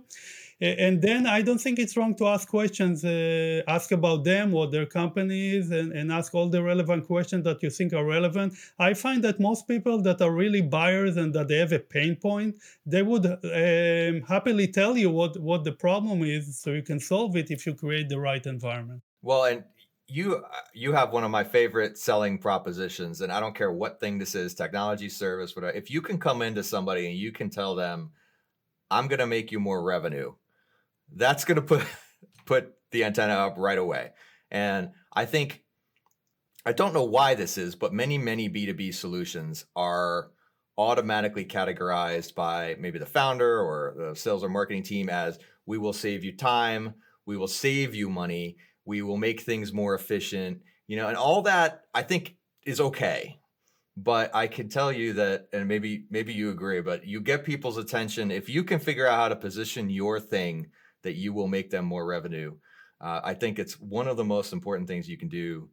and 0.63 1.01
then 1.01 1.27
I 1.27 1.41
don't 1.41 1.59
think 1.59 1.77
it's 1.77 1.97
wrong 1.97 2.15
to 2.15 2.27
ask 2.27 2.47
questions, 2.47 3.03
uh, 3.03 3.61
ask 3.67 3.91
about 3.91 4.23
them, 4.23 4.51
what 4.51 4.71
their 4.71 4.85
company 4.85 5.55
is, 5.57 5.71
and, 5.71 5.91
and 5.91 6.11
ask 6.11 6.33
all 6.33 6.47
the 6.47 6.63
relevant 6.63 7.05
questions 7.05 7.43
that 7.43 7.61
you 7.61 7.69
think 7.69 7.91
are 7.93 8.05
relevant. 8.05 8.53
I 8.79 8.93
find 8.93 9.23
that 9.25 9.41
most 9.41 9.67
people 9.67 10.01
that 10.03 10.21
are 10.21 10.31
really 10.31 10.61
buyers 10.61 11.17
and 11.17 11.33
that 11.33 11.49
they 11.49 11.57
have 11.57 11.73
a 11.73 11.79
pain 11.79 12.15
point, 12.15 12.59
they 12.85 13.01
would 13.01 13.25
um, 13.25 14.21
happily 14.21 14.67
tell 14.67 14.95
you 14.95 15.09
what, 15.09 15.37
what 15.39 15.65
the 15.65 15.73
problem 15.73 16.23
is 16.23 16.57
so 16.61 16.71
you 16.71 16.83
can 16.83 16.99
solve 16.99 17.35
it 17.35 17.51
if 17.51 17.65
you 17.65 17.73
create 17.73 18.07
the 18.07 18.19
right 18.19 18.45
environment. 18.45 19.01
Well, 19.21 19.43
and 19.45 19.63
you 20.07 20.35
uh, 20.35 20.41
you 20.73 20.93
have 20.93 21.11
one 21.11 21.23
of 21.23 21.31
my 21.31 21.43
favorite 21.43 21.97
selling 21.97 22.37
propositions 22.37 23.21
and 23.21 23.31
i 23.31 23.39
don't 23.39 23.55
care 23.55 23.71
what 23.71 23.99
thing 23.99 24.19
this 24.19 24.35
is 24.35 24.53
technology 24.53 25.07
service 25.07 25.55
whatever. 25.55 25.77
If 25.77 25.89
you 25.89 26.01
can 26.01 26.19
come 26.19 26.41
into 26.41 26.63
somebody 26.63 27.07
and 27.07 27.15
you 27.15 27.31
can 27.31 27.49
tell 27.49 27.75
them 27.75 28.11
i'm 28.91 29.07
going 29.07 29.19
to 29.19 29.27
make 29.27 29.51
you 29.51 29.59
more 29.59 29.81
revenue 29.81 30.33
that's 31.15 31.45
going 31.45 31.55
to 31.55 31.61
put 31.61 31.85
put 32.45 32.73
the 32.91 33.03
antenna 33.03 33.33
up 33.33 33.55
right 33.57 33.77
away. 33.77 34.11
And 34.51 34.91
I 35.11 35.25
think 35.25 35.63
I 36.65 36.71
don't 36.71 36.93
know 36.93 37.03
why 37.03 37.35
this 37.35 37.57
is, 37.57 37.75
but 37.75 37.93
many 37.93 38.17
many 38.17 38.49
B2B 38.49 38.93
solutions 38.93 39.65
are 39.75 40.31
automatically 40.77 41.45
categorized 41.45 42.33
by 42.33 42.75
maybe 42.79 42.97
the 42.97 43.05
founder 43.05 43.59
or 43.59 43.93
the 43.97 44.15
sales 44.15 44.43
or 44.43 44.49
marketing 44.49 44.83
team 44.83 45.09
as 45.09 45.37
we 45.65 45.77
will 45.77 45.93
save 45.93 46.23
you 46.23 46.35
time, 46.35 46.95
we 47.25 47.37
will 47.37 47.47
save 47.47 47.93
you 47.93 48.09
money, 48.09 48.57
we 48.85 49.01
will 49.01 49.17
make 49.17 49.41
things 49.41 49.73
more 49.73 49.95
efficient, 49.95 50.61
you 50.87 50.97
know, 50.97 51.07
and 51.07 51.17
all 51.17 51.41
that 51.43 51.83
I 51.93 52.03
think 52.03 52.35
is 52.65 52.79
okay. 52.79 53.39
But 53.95 54.33
I 54.35 54.47
can 54.47 54.69
tell 54.69 54.91
you 54.91 55.13
that, 55.13 55.49
and 55.53 55.67
maybe 55.67 56.05
maybe 56.09 56.33
you 56.33 56.49
agree, 56.49 56.81
but 56.81 57.05
you 57.05 57.21
get 57.21 57.45
people's 57.45 57.77
attention 57.77 58.31
if 58.31 58.49
you 58.49 58.63
can 58.63 58.79
figure 58.79 59.05
out 59.05 59.19
how 59.19 59.29
to 59.29 59.35
position 59.35 59.89
your 59.89 60.19
thing 60.19 60.67
that 61.03 61.13
you 61.13 61.31
will 61.31 61.47
make 61.47 61.69
them 61.69 61.85
more 61.85 62.05
revenue. 62.05 62.55
Uh, 62.99 63.21
I 63.23 63.33
think 63.33 63.59
it's 63.59 63.79
one 63.79 64.07
of 64.07 64.17
the 64.17 64.23
most 64.23 64.53
important 64.53 64.87
things 64.87 65.07
you 65.07 65.17
can 65.17 65.27
do 65.27 65.69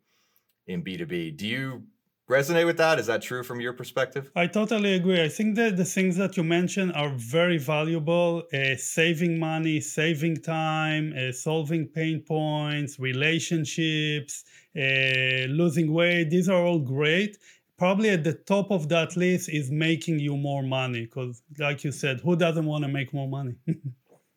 in 0.67 0.85
B2B. 0.85 1.37
Do 1.37 1.47
you 1.47 1.85
resonate 2.31 2.67
with 2.67 2.79
that? 2.79 2.99
Is 2.99 3.07
that 3.07 3.23
true 3.23 3.43
from 3.43 3.61
your 3.61 3.73
perspective? 3.73 4.31
I 4.37 4.47
totally 4.47 4.95
agree. 4.95 5.23
I 5.23 5.29
think 5.29 5.57
that 5.57 5.77
the 5.77 5.85
things 5.85 6.17
that 6.17 6.37
you 6.37 6.45
mentioned 6.45 6.93
are 6.95 7.13
very 7.17 7.59
valuable 7.59 8.45
uh, 8.55 8.77
saving 8.77 9.39
money, 9.39 9.81
saving 9.81 10.37
time, 10.37 11.13
uh, 11.19 11.33
solving 11.33 11.89
pain 11.89 12.23
points, 12.27 12.99
relationships, 12.99 14.45
uh, 14.77 15.47
losing 15.61 15.93
weight. 15.93 16.31
These 16.31 16.49
are 16.49 16.63
all 16.65 16.79
great. 16.79 17.37
Probably 17.77 18.11
at 18.11 18.25
the 18.25 18.35
top 18.35 18.71
of 18.71 18.89
that 18.91 19.17
list 19.17 19.49
is 19.49 19.71
making 19.71 20.21
you 20.21 20.37
more 20.37 20.63
money 20.63 21.03
because, 21.07 21.43
like 21.59 21.83
you 21.83 21.93
said, 21.93 22.21
who 22.21 22.37
doesn't 22.37 22.67
want 22.67 22.85
to 22.85 22.89
make 22.89 23.13
more 23.13 23.29
money? 23.29 23.55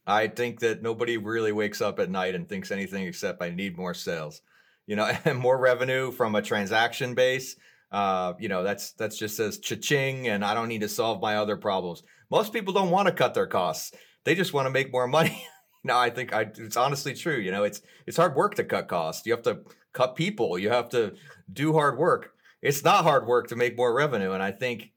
I 0.06 0.27
think 0.27 0.60
that 0.60 0.82
nobody 0.82 1.17
really 1.17 1.51
wakes 1.51 1.82
up 1.82 1.99
at 1.99 2.10
night 2.10 2.36
and 2.36 2.47
thinks 2.47 2.71
anything 2.71 3.06
except 3.06 3.41
I 3.41 3.49
need 3.49 3.77
more 3.77 3.93
sales, 3.93 4.41
you 4.86 4.95
know, 4.95 5.06
and 5.25 5.38
more 5.38 5.58
revenue 5.58 6.12
from 6.12 6.36
a 6.36 6.41
transaction 6.41 7.13
base. 7.13 7.56
Uh, 7.93 8.34
you 8.39 8.49
know, 8.49 8.63
that's 8.63 8.93
that's 8.93 9.17
just 9.17 9.38
says 9.38 9.60
cha-ching, 9.60 10.27
and 10.27 10.43
I 10.43 10.56
don't 10.56 10.67
need 10.67 10.82
to 10.82 10.89
solve 10.89 11.21
my 11.21 11.38
other 11.38 11.56
problems. 11.56 12.01
Most 12.32 12.51
people 12.51 12.73
don't 12.73 12.89
want 12.89 13.08
to 13.08 13.13
cut 13.13 13.36
their 13.36 13.45
costs; 13.47 13.93
they 14.23 14.34
just 14.34 14.51
want 14.51 14.65
to 14.65 14.71
make 14.71 14.91
more 14.91 15.08
money. 15.19 15.45
no, 15.84 15.97
I 15.97 16.10
think 16.10 16.34
I, 16.34 16.51
it's 16.58 16.75
honestly 16.75 17.13
true. 17.13 17.38
You 17.38 17.51
know, 17.51 17.63
it's 17.63 17.82
it's 18.08 18.17
hard 18.17 18.36
work 18.36 18.56
to 18.56 18.63
cut 18.63 18.88
costs. 18.88 19.27
You 19.27 19.34
have 19.34 19.43
to 19.43 19.60
cut 19.93 20.15
people. 20.15 20.58
You 20.58 20.69
have 20.69 20.89
to 20.89 21.13
do 21.53 21.71
hard 21.71 21.99
work. 21.99 22.34
It's 22.63 22.84
not 22.84 23.03
hard 23.03 23.27
work 23.27 23.47
to 23.49 23.56
make 23.56 23.77
more 23.77 23.93
revenue, 23.93 24.32
and 24.32 24.41
I 24.41 24.51
think 24.51 24.91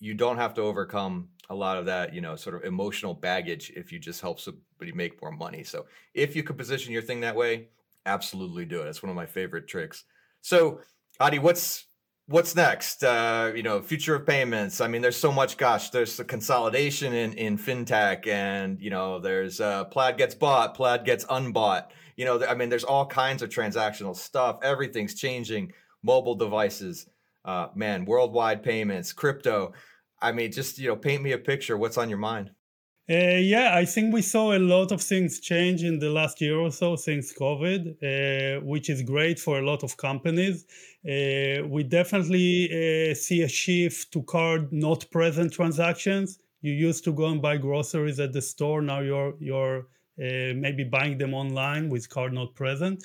you 0.00 0.14
don't 0.14 0.38
have 0.38 0.54
to 0.54 0.62
overcome 0.62 1.28
a 1.50 1.54
lot 1.54 1.76
of 1.76 1.84
that, 1.86 2.14
you 2.14 2.20
know, 2.20 2.36
sort 2.36 2.56
of 2.56 2.64
emotional 2.64 3.12
baggage 3.12 3.72
if 3.76 3.92
you 3.92 3.98
just 3.98 4.20
help 4.20 4.40
somebody 4.40 4.92
make 4.94 5.20
more 5.20 5.32
money. 5.32 5.62
So 5.62 5.86
if 6.14 6.34
you 6.34 6.42
could 6.42 6.56
position 6.56 6.92
your 6.92 7.02
thing 7.02 7.20
that 7.20 7.36
way, 7.36 7.68
absolutely 8.06 8.64
do 8.64 8.80
it. 8.80 8.88
It's 8.88 9.02
one 9.02 9.10
of 9.10 9.16
my 9.16 9.26
favorite 9.26 9.68
tricks. 9.68 10.04
So, 10.42 10.80
Adi, 11.18 11.38
what's 11.40 11.86
what's 12.30 12.54
next? 12.54 13.02
Uh, 13.02 13.52
you 13.54 13.62
know, 13.62 13.82
future 13.82 14.14
of 14.14 14.26
payments. 14.26 14.80
I 14.80 14.86
mean, 14.86 15.02
there's 15.02 15.16
so 15.16 15.32
much. 15.32 15.56
Gosh, 15.56 15.90
there's 15.90 16.16
the 16.16 16.24
consolidation 16.24 17.12
in 17.12 17.32
in 17.34 17.58
fintech, 17.58 18.26
and 18.26 18.80
you 18.80 18.90
know, 18.90 19.18
there's 19.18 19.60
uh, 19.60 19.84
Plaid 19.86 20.16
gets 20.16 20.34
bought, 20.34 20.74
Plaid 20.74 21.04
gets 21.04 21.24
unbought. 21.28 21.92
You 22.16 22.24
know, 22.24 22.44
I 22.46 22.54
mean, 22.54 22.68
there's 22.68 22.84
all 22.84 23.06
kinds 23.06 23.42
of 23.42 23.50
transactional 23.50 24.16
stuff. 24.16 24.58
Everything's 24.62 25.14
changing. 25.14 25.72
Mobile 26.02 26.34
devices, 26.34 27.06
uh, 27.44 27.68
man, 27.74 28.06
worldwide 28.06 28.62
payments, 28.62 29.12
crypto. 29.12 29.74
I 30.22 30.32
mean, 30.32 30.50
just 30.52 30.78
you 30.78 30.88
know, 30.88 30.96
paint 30.96 31.22
me 31.22 31.32
a 31.32 31.38
picture. 31.38 31.76
What's 31.76 31.98
on 31.98 32.08
your 32.08 32.18
mind? 32.18 32.52
Uh, 33.08 33.38
yeah, 33.42 33.74
I 33.76 33.84
think 33.86 34.14
we 34.14 34.22
saw 34.22 34.52
a 34.52 34.58
lot 34.60 34.92
of 34.92 35.02
things 35.02 35.40
change 35.40 35.82
in 35.82 35.98
the 35.98 36.10
last 36.10 36.40
year 36.40 36.56
or 36.56 36.70
so 36.70 36.94
since 36.94 37.32
COVID, 37.32 37.80
uh, 38.02 38.60
which 38.64 38.88
is 38.88 39.02
great 39.02 39.40
for 39.40 39.58
a 39.58 39.62
lot 39.66 39.82
of 39.82 39.96
companies. 39.96 40.64
Uh, 41.04 41.66
we 41.66 41.82
definitely 41.82 42.68
uh, 43.10 43.14
see 43.14 43.42
a 43.42 43.48
shift 43.48 44.12
to 44.12 44.22
card 44.22 44.72
not 44.72 45.10
present 45.10 45.52
transactions. 45.52 46.38
You 46.62 46.72
used 46.72 47.02
to 47.04 47.12
go 47.12 47.26
and 47.26 47.42
buy 47.42 47.56
groceries 47.56 48.20
at 48.20 48.32
the 48.32 48.42
store. 48.42 48.80
Now 48.80 49.00
you're 49.00 49.34
you're 49.40 49.78
uh, 50.22 50.54
maybe 50.64 50.84
buying 50.84 51.18
them 51.18 51.34
online 51.34 51.88
with 51.88 52.08
card 52.10 52.32
not 52.32 52.54
present 52.54 53.02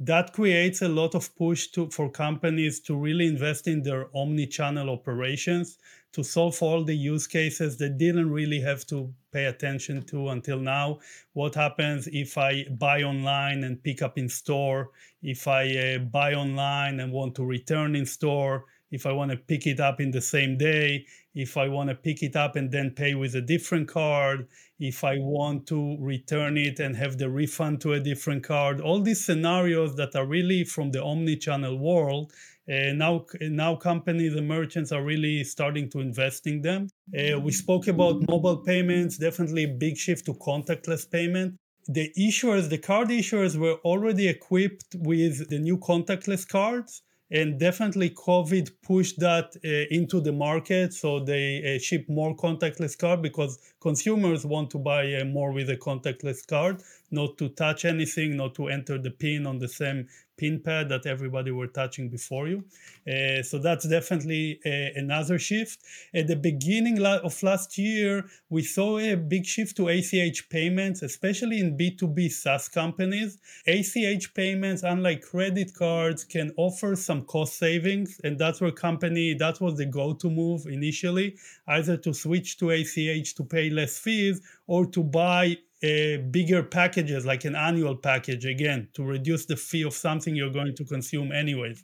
that 0.00 0.32
creates 0.32 0.80
a 0.80 0.88
lot 0.88 1.14
of 1.14 1.34
push 1.36 1.68
to, 1.68 1.90
for 1.90 2.10
companies 2.10 2.80
to 2.80 2.96
really 2.96 3.26
invest 3.26 3.68
in 3.68 3.82
their 3.82 4.06
omni-channel 4.16 4.88
operations 4.88 5.78
to 6.12 6.24
solve 6.24 6.60
all 6.62 6.82
the 6.82 6.96
use 6.96 7.26
cases 7.26 7.76
that 7.76 7.98
didn't 7.98 8.30
really 8.30 8.60
have 8.60 8.84
to 8.86 9.12
pay 9.30 9.44
attention 9.44 10.02
to 10.02 10.30
until 10.30 10.58
now. 10.58 10.98
What 11.34 11.54
happens 11.54 12.08
if 12.08 12.36
I 12.36 12.64
buy 12.64 13.02
online 13.02 13.62
and 13.62 13.82
pick 13.82 14.02
up 14.02 14.18
in 14.18 14.28
store? 14.28 14.90
If 15.22 15.46
I 15.46 15.76
uh, 15.76 15.98
buy 15.98 16.34
online 16.34 16.98
and 16.98 17.12
want 17.12 17.36
to 17.36 17.44
return 17.44 17.94
in 17.94 18.06
store? 18.06 18.64
If 18.90 19.06
I 19.06 19.12
want 19.12 19.30
to 19.30 19.36
pick 19.36 19.68
it 19.68 19.78
up 19.78 20.00
in 20.00 20.10
the 20.10 20.20
same 20.20 20.58
day? 20.58 21.06
If 21.34 21.56
I 21.56 21.68
want 21.68 21.90
to 21.90 21.94
pick 21.94 22.22
it 22.22 22.36
up 22.36 22.56
and 22.56 22.70
then 22.70 22.90
pay 22.90 23.14
with 23.14 23.34
a 23.34 23.40
different 23.40 23.88
card? 23.88 24.48
If 24.78 25.04
I 25.04 25.18
want 25.18 25.66
to 25.68 25.96
return 26.00 26.56
it 26.56 26.80
and 26.80 26.96
have 26.96 27.18
the 27.18 27.30
refund 27.30 27.80
to 27.82 27.92
a 27.92 28.00
different 28.00 28.44
card? 28.44 28.80
All 28.80 29.00
these 29.00 29.24
scenarios 29.24 29.96
that 29.96 30.16
are 30.16 30.26
really 30.26 30.64
from 30.64 30.90
the 30.90 31.02
omni 31.02 31.36
channel 31.36 31.78
world 31.78 32.32
uh, 32.70 32.92
now, 32.92 33.26
now 33.40 33.74
companies 33.74 34.34
and 34.36 34.46
merchants 34.46 34.92
are 34.92 35.02
really 35.02 35.42
starting 35.42 35.90
to 35.90 35.98
invest 35.98 36.46
in 36.46 36.62
them. 36.62 36.88
Uh, 37.18 37.40
we 37.40 37.50
spoke 37.50 37.88
about 37.88 38.22
mobile 38.28 38.58
payments, 38.58 39.18
definitely 39.18 39.66
big 39.66 39.96
shift 39.96 40.26
to 40.26 40.34
contactless 40.34 41.10
payment. 41.10 41.56
The 41.88 42.12
issuers, 42.16 42.68
the 42.68 42.78
card 42.78 43.08
issuers 43.08 43.56
were 43.56 43.78
already 43.84 44.28
equipped 44.28 44.94
with 44.94 45.48
the 45.48 45.58
new 45.58 45.78
contactless 45.78 46.46
cards 46.46 47.02
and 47.30 47.58
definitely 47.58 48.10
covid 48.10 48.70
pushed 48.82 49.18
that 49.20 49.56
uh, 49.64 49.68
into 49.94 50.20
the 50.20 50.32
market 50.32 50.92
so 50.92 51.20
they 51.20 51.76
uh, 51.76 51.78
ship 51.78 52.04
more 52.08 52.34
contactless 52.36 52.98
card 52.98 53.22
because 53.22 53.58
consumers 53.80 54.44
want 54.44 54.70
to 54.70 54.78
buy 54.78 55.14
uh, 55.14 55.24
more 55.24 55.52
with 55.52 55.70
a 55.70 55.76
contactless 55.76 56.46
card 56.46 56.82
not 57.10 57.36
to 57.38 57.48
touch 57.50 57.84
anything 57.84 58.36
not 58.36 58.54
to 58.54 58.68
enter 58.68 58.98
the 58.98 59.10
pin 59.10 59.46
on 59.46 59.58
the 59.58 59.68
same 59.68 60.06
pin 60.40 60.58
pad 60.66 60.88
that 60.88 61.04
everybody 61.14 61.50
were 61.50 61.66
touching 61.80 62.08
before 62.08 62.46
you. 62.52 62.58
Uh, 63.06 63.42
so 63.42 63.58
that's 63.58 63.86
definitely 63.86 64.58
a, 64.64 64.70
uh, 64.70 65.02
another 65.02 65.38
shift. 65.38 65.78
At 66.20 66.26
the 66.32 66.36
beginning 66.36 66.96
of 67.28 67.42
last 67.42 67.70
year, 67.76 68.24
we 68.48 68.62
saw 68.62 68.98
a 68.98 69.14
big 69.16 69.44
shift 69.54 69.76
to 69.76 69.88
ACH 69.88 70.40
payments, 70.48 71.02
especially 71.02 71.58
in 71.60 71.76
B2B 71.76 72.18
SaaS 72.30 72.68
companies. 72.68 73.38
ACH 73.66 74.26
payments, 74.34 74.82
unlike 74.82 75.20
credit 75.32 75.74
cards, 75.74 76.24
can 76.24 76.48
offer 76.56 76.96
some 76.96 77.22
cost 77.34 77.58
savings, 77.58 78.20
and 78.24 78.38
that's 78.38 78.60
where 78.60 78.70
company 78.88 79.34
that 79.34 79.60
was 79.60 79.74
the 79.76 79.86
go-to 79.86 80.30
move 80.30 80.66
initially, 80.66 81.36
either 81.76 81.96
to 82.04 82.14
switch 82.14 82.58
to 82.58 82.70
ACH 82.70 83.34
to 83.34 83.44
pay 83.44 83.66
less 83.70 83.98
fees 83.98 84.40
or 84.74 84.82
to 84.94 85.02
buy 85.02 85.44
uh, 85.82 86.16
bigger 86.36 86.62
packages 86.78 87.20
like 87.30 87.44
an 87.50 87.56
annual 87.68 87.96
package 88.10 88.44
again 88.54 88.80
to 88.96 89.02
reduce 89.14 89.44
the 89.46 89.56
fee 89.56 89.84
of 89.90 89.94
something 90.06 90.32
you're 90.36 90.56
going 90.60 90.74
to 90.80 90.84
consume 90.94 91.28
anyways 91.42 91.78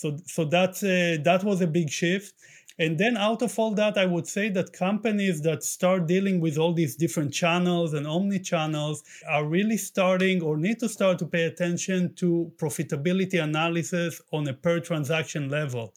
so 0.00 0.06
so 0.26 0.44
that 0.44 0.72
uh, 0.94 1.22
that 1.28 1.40
was 1.48 1.58
a 1.60 1.70
big 1.78 1.88
shift 2.00 2.34
And 2.80 2.96
then 2.98 3.18
out 3.18 3.42
of 3.42 3.58
all 3.58 3.74
that, 3.74 3.98
I 3.98 4.06
would 4.06 4.26
say 4.26 4.48
that 4.56 4.72
companies 4.72 5.42
that 5.42 5.62
start 5.62 6.06
dealing 6.06 6.40
with 6.40 6.56
all 6.56 6.72
these 6.72 6.96
different 6.96 7.30
channels 7.34 7.92
and 7.92 8.06
omni 8.06 8.40
channels 8.40 9.02
are 9.28 9.44
really 9.44 9.76
starting 9.76 10.40
or 10.40 10.56
need 10.56 10.78
to 10.80 10.88
start 10.88 11.18
to 11.18 11.26
pay 11.26 11.44
attention 11.44 12.14
to 12.20 12.50
profitability 12.56 13.38
analysis 13.42 14.22
on 14.32 14.48
a 14.48 14.54
per 14.54 14.80
transaction 14.80 15.50
level. 15.50 15.92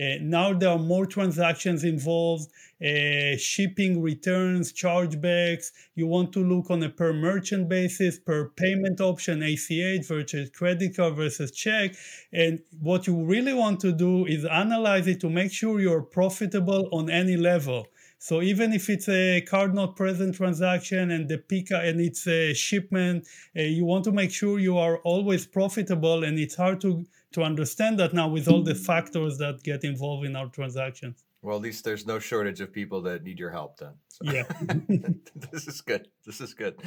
Uh, 0.00 0.16
now 0.20 0.54
there 0.54 0.70
are 0.70 0.78
more 0.78 1.04
transactions 1.04 1.84
involved, 1.84 2.48
uh, 2.82 3.36
shipping, 3.36 4.00
returns, 4.00 4.72
chargebacks. 4.72 5.70
You 5.94 6.06
want 6.06 6.32
to 6.32 6.40
look 6.40 6.70
on 6.70 6.82
a 6.82 6.88
per 6.88 7.12
merchant 7.12 7.68
basis, 7.68 8.18
per 8.18 8.48
payment 8.50 9.00
option, 9.00 9.42
ACH 9.42 10.06
versus 10.06 10.50
credit 10.50 10.96
card 10.96 11.16
versus 11.16 11.50
check. 11.50 11.94
And 12.32 12.60
what 12.80 13.06
you 13.06 13.22
really 13.24 13.52
want 13.52 13.80
to 13.80 13.92
do 13.92 14.24
is 14.26 14.44
analyze 14.46 15.06
it 15.06 15.20
to 15.20 15.30
make 15.30 15.52
sure 15.52 15.80
you're 15.80 16.02
profitable 16.02 16.88
on 16.90 17.10
any 17.10 17.36
level. 17.36 17.86
So 18.22 18.40
even 18.40 18.72
if 18.72 18.88
it's 18.88 19.08
a 19.08 19.40
card 19.40 19.74
not 19.74 19.96
present 19.96 20.36
transaction 20.36 21.10
and 21.10 21.28
the 21.28 21.38
PICA 21.38 21.80
and 21.80 22.00
it's 22.00 22.24
a 22.28 22.54
shipment, 22.54 23.26
uh, 23.58 23.62
you 23.62 23.84
want 23.84 24.04
to 24.04 24.12
make 24.12 24.30
sure 24.30 24.60
you 24.60 24.78
are 24.78 24.98
always 24.98 25.44
profitable. 25.44 26.22
And 26.22 26.38
it's 26.38 26.54
hard 26.54 26.80
to 26.82 27.04
to 27.32 27.42
understand 27.42 27.98
that 27.98 28.14
now 28.14 28.28
with 28.28 28.46
all 28.46 28.62
the 28.62 28.76
factors 28.76 29.38
that 29.38 29.64
get 29.64 29.82
involved 29.82 30.24
in 30.24 30.36
our 30.36 30.46
transactions. 30.46 31.24
Well, 31.44 31.56
at 31.56 31.62
least 31.62 31.84
there's 31.84 32.06
no 32.06 32.20
shortage 32.20 32.60
of 32.60 32.72
people 32.72 33.02
that 33.02 33.24
need 33.24 33.40
your 33.40 33.50
help 33.50 33.78
then. 33.78 33.94
So. 34.06 34.32
Yeah. 34.32 34.44
this 35.50 35.66
is 35.66 35.80
good. 35.80 36.06
This 36.24 36.40
is 36.40 36.54
good. 36.54 36.80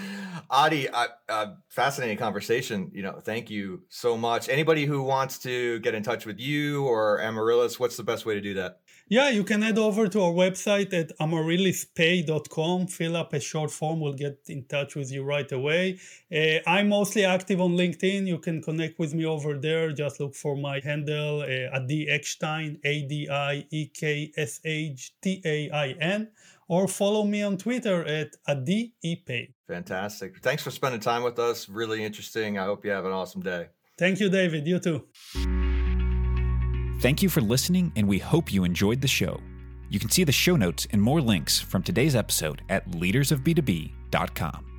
Adi, 0.50 0.88
I, 0.90 1.08
uh, 1.28 1.48
fascinating 1.68 2.18
conversation. 2.18 2.90
You 2.94 3.04
know, 3.04 3.20
thank 3.20 3.50
you 3.50 3.82
so 3.90 4.16
much. 4.16 4.48
Anybody 4.48 4.86
who 4.86 5.04
wants 5.04 5.40
to 5.40 5.80
get 5.80 5.96
in 5.96 6.04
touch 6.04 6.26
with 6.26 6.40
you 6.40 6.86
or 6.86 7.20
Amaryllis, 7.20 7.78
what's 7.78 7.98
the 7.98 8.04
best 8.04 8.26
way 8.26 8.36
to 8.36 8.42
do 8.42 8.54
that? 8.54 8.80
Yeah, 9.08 9.30
you 9.30 9.44
can 9.44 9.62
head 9.62 9.78
over 9.78 10.08
to 10.08 10.22
our 10.22 10.32
website 10.32 10.92
at 10.92 11.16
amaryllispay.com. 11.20 12.88
Fill 12.88 13.16
up 13.16 13.34
a 13.34 13.40
short 13.40 13.70
form. 13.70 14.00
We'll 14.00 14.14
get 14.14 14.40
in 14.48 14.66
touch 14.66 14.96
with 14.96 15.12
you 15.12 15.24
right 15.24 15.52
away. 15.52 16.00
Uh, 16.34 16.68
I'm 16.68 16.90
mostly 16.90 17.24
active 17.24 17.62
on 17.62 17.78
LinkedIn. 17.78 18.26
You 18.26 18.40
can 18.40 18.64
connect 18.64 18.98
with 18.98 19.14
me 19.14 19.24
over 19.26 19.60
there. 19.60 19.92
Just 19.92 20.20
look 20.20 20.34
for 20.34 20.58
my 20.58 20.80
handle, 20.84 21.42
uh, 21.42 21.78
Adi 21.78 22.08
Ekshtain, 22.08 22.80
A 22.84 23.04
D 23.04 23.30
I 23.30 23.68
E 23.70 23.92
K 23.94 24.32
S 24.36 24.60
H 24.66 25.14
T 25.22 25.40
A 25.46 25.70
I 25.70 25.90
N, 26.02 26.30
or 26.68 26.88
follow 26.88 27.26
me 27.26 27.44
on 27.44 27.58
Twitter 27.58 28.04
at 28.06 28.36
Adi 28.48 28.96
Epay. 29.06 29.54
Fantastic. 29.68 30.40
Thanks 30.42 30.64
for 30.64 30.72
spending 30.72 31.00
time 31.00 31.22
with 31.22 31.38
us. 31.38 31.70
Really 31.70 32.04
interesting. 32.04 32.58
I 32.58 32.66
hope 32.66 32.84
you 32.84 32.90
have 32.90 33.06
an 33.06 33.12
awesome 33.12 33.44
day. 33.44 33.68
Thank 34.00 34.20
you, 34.20 34.30
David. 34.30 34.66
You 34.66 34.80
too. 34.80 35.65
Thank 37.00 37.22
you 37.22 37.30
for 37.30 37.42
listening, 37.42 37.92
and 37.96 38.08
we 38.08 38.20
hope 38.20 38.52
you 38.52 38.64
enjoyed 38.64 39.02
the 39.02 39.08
show. 39.08 39.40
You 39.90 40.00
can 40.00 40.10
see 40.10 40.24
the 40.24 40.32
show 40.32 40.56
notes 40.56 40.88
and 40.92 41.02
more 41.02 41.22
links 41.22 41.60
from 41.60 41.84
today's 41.84 42.16
episode 42.16 42.64
at 42.70 42.90
leadersofb2b.com. 42.92 44.75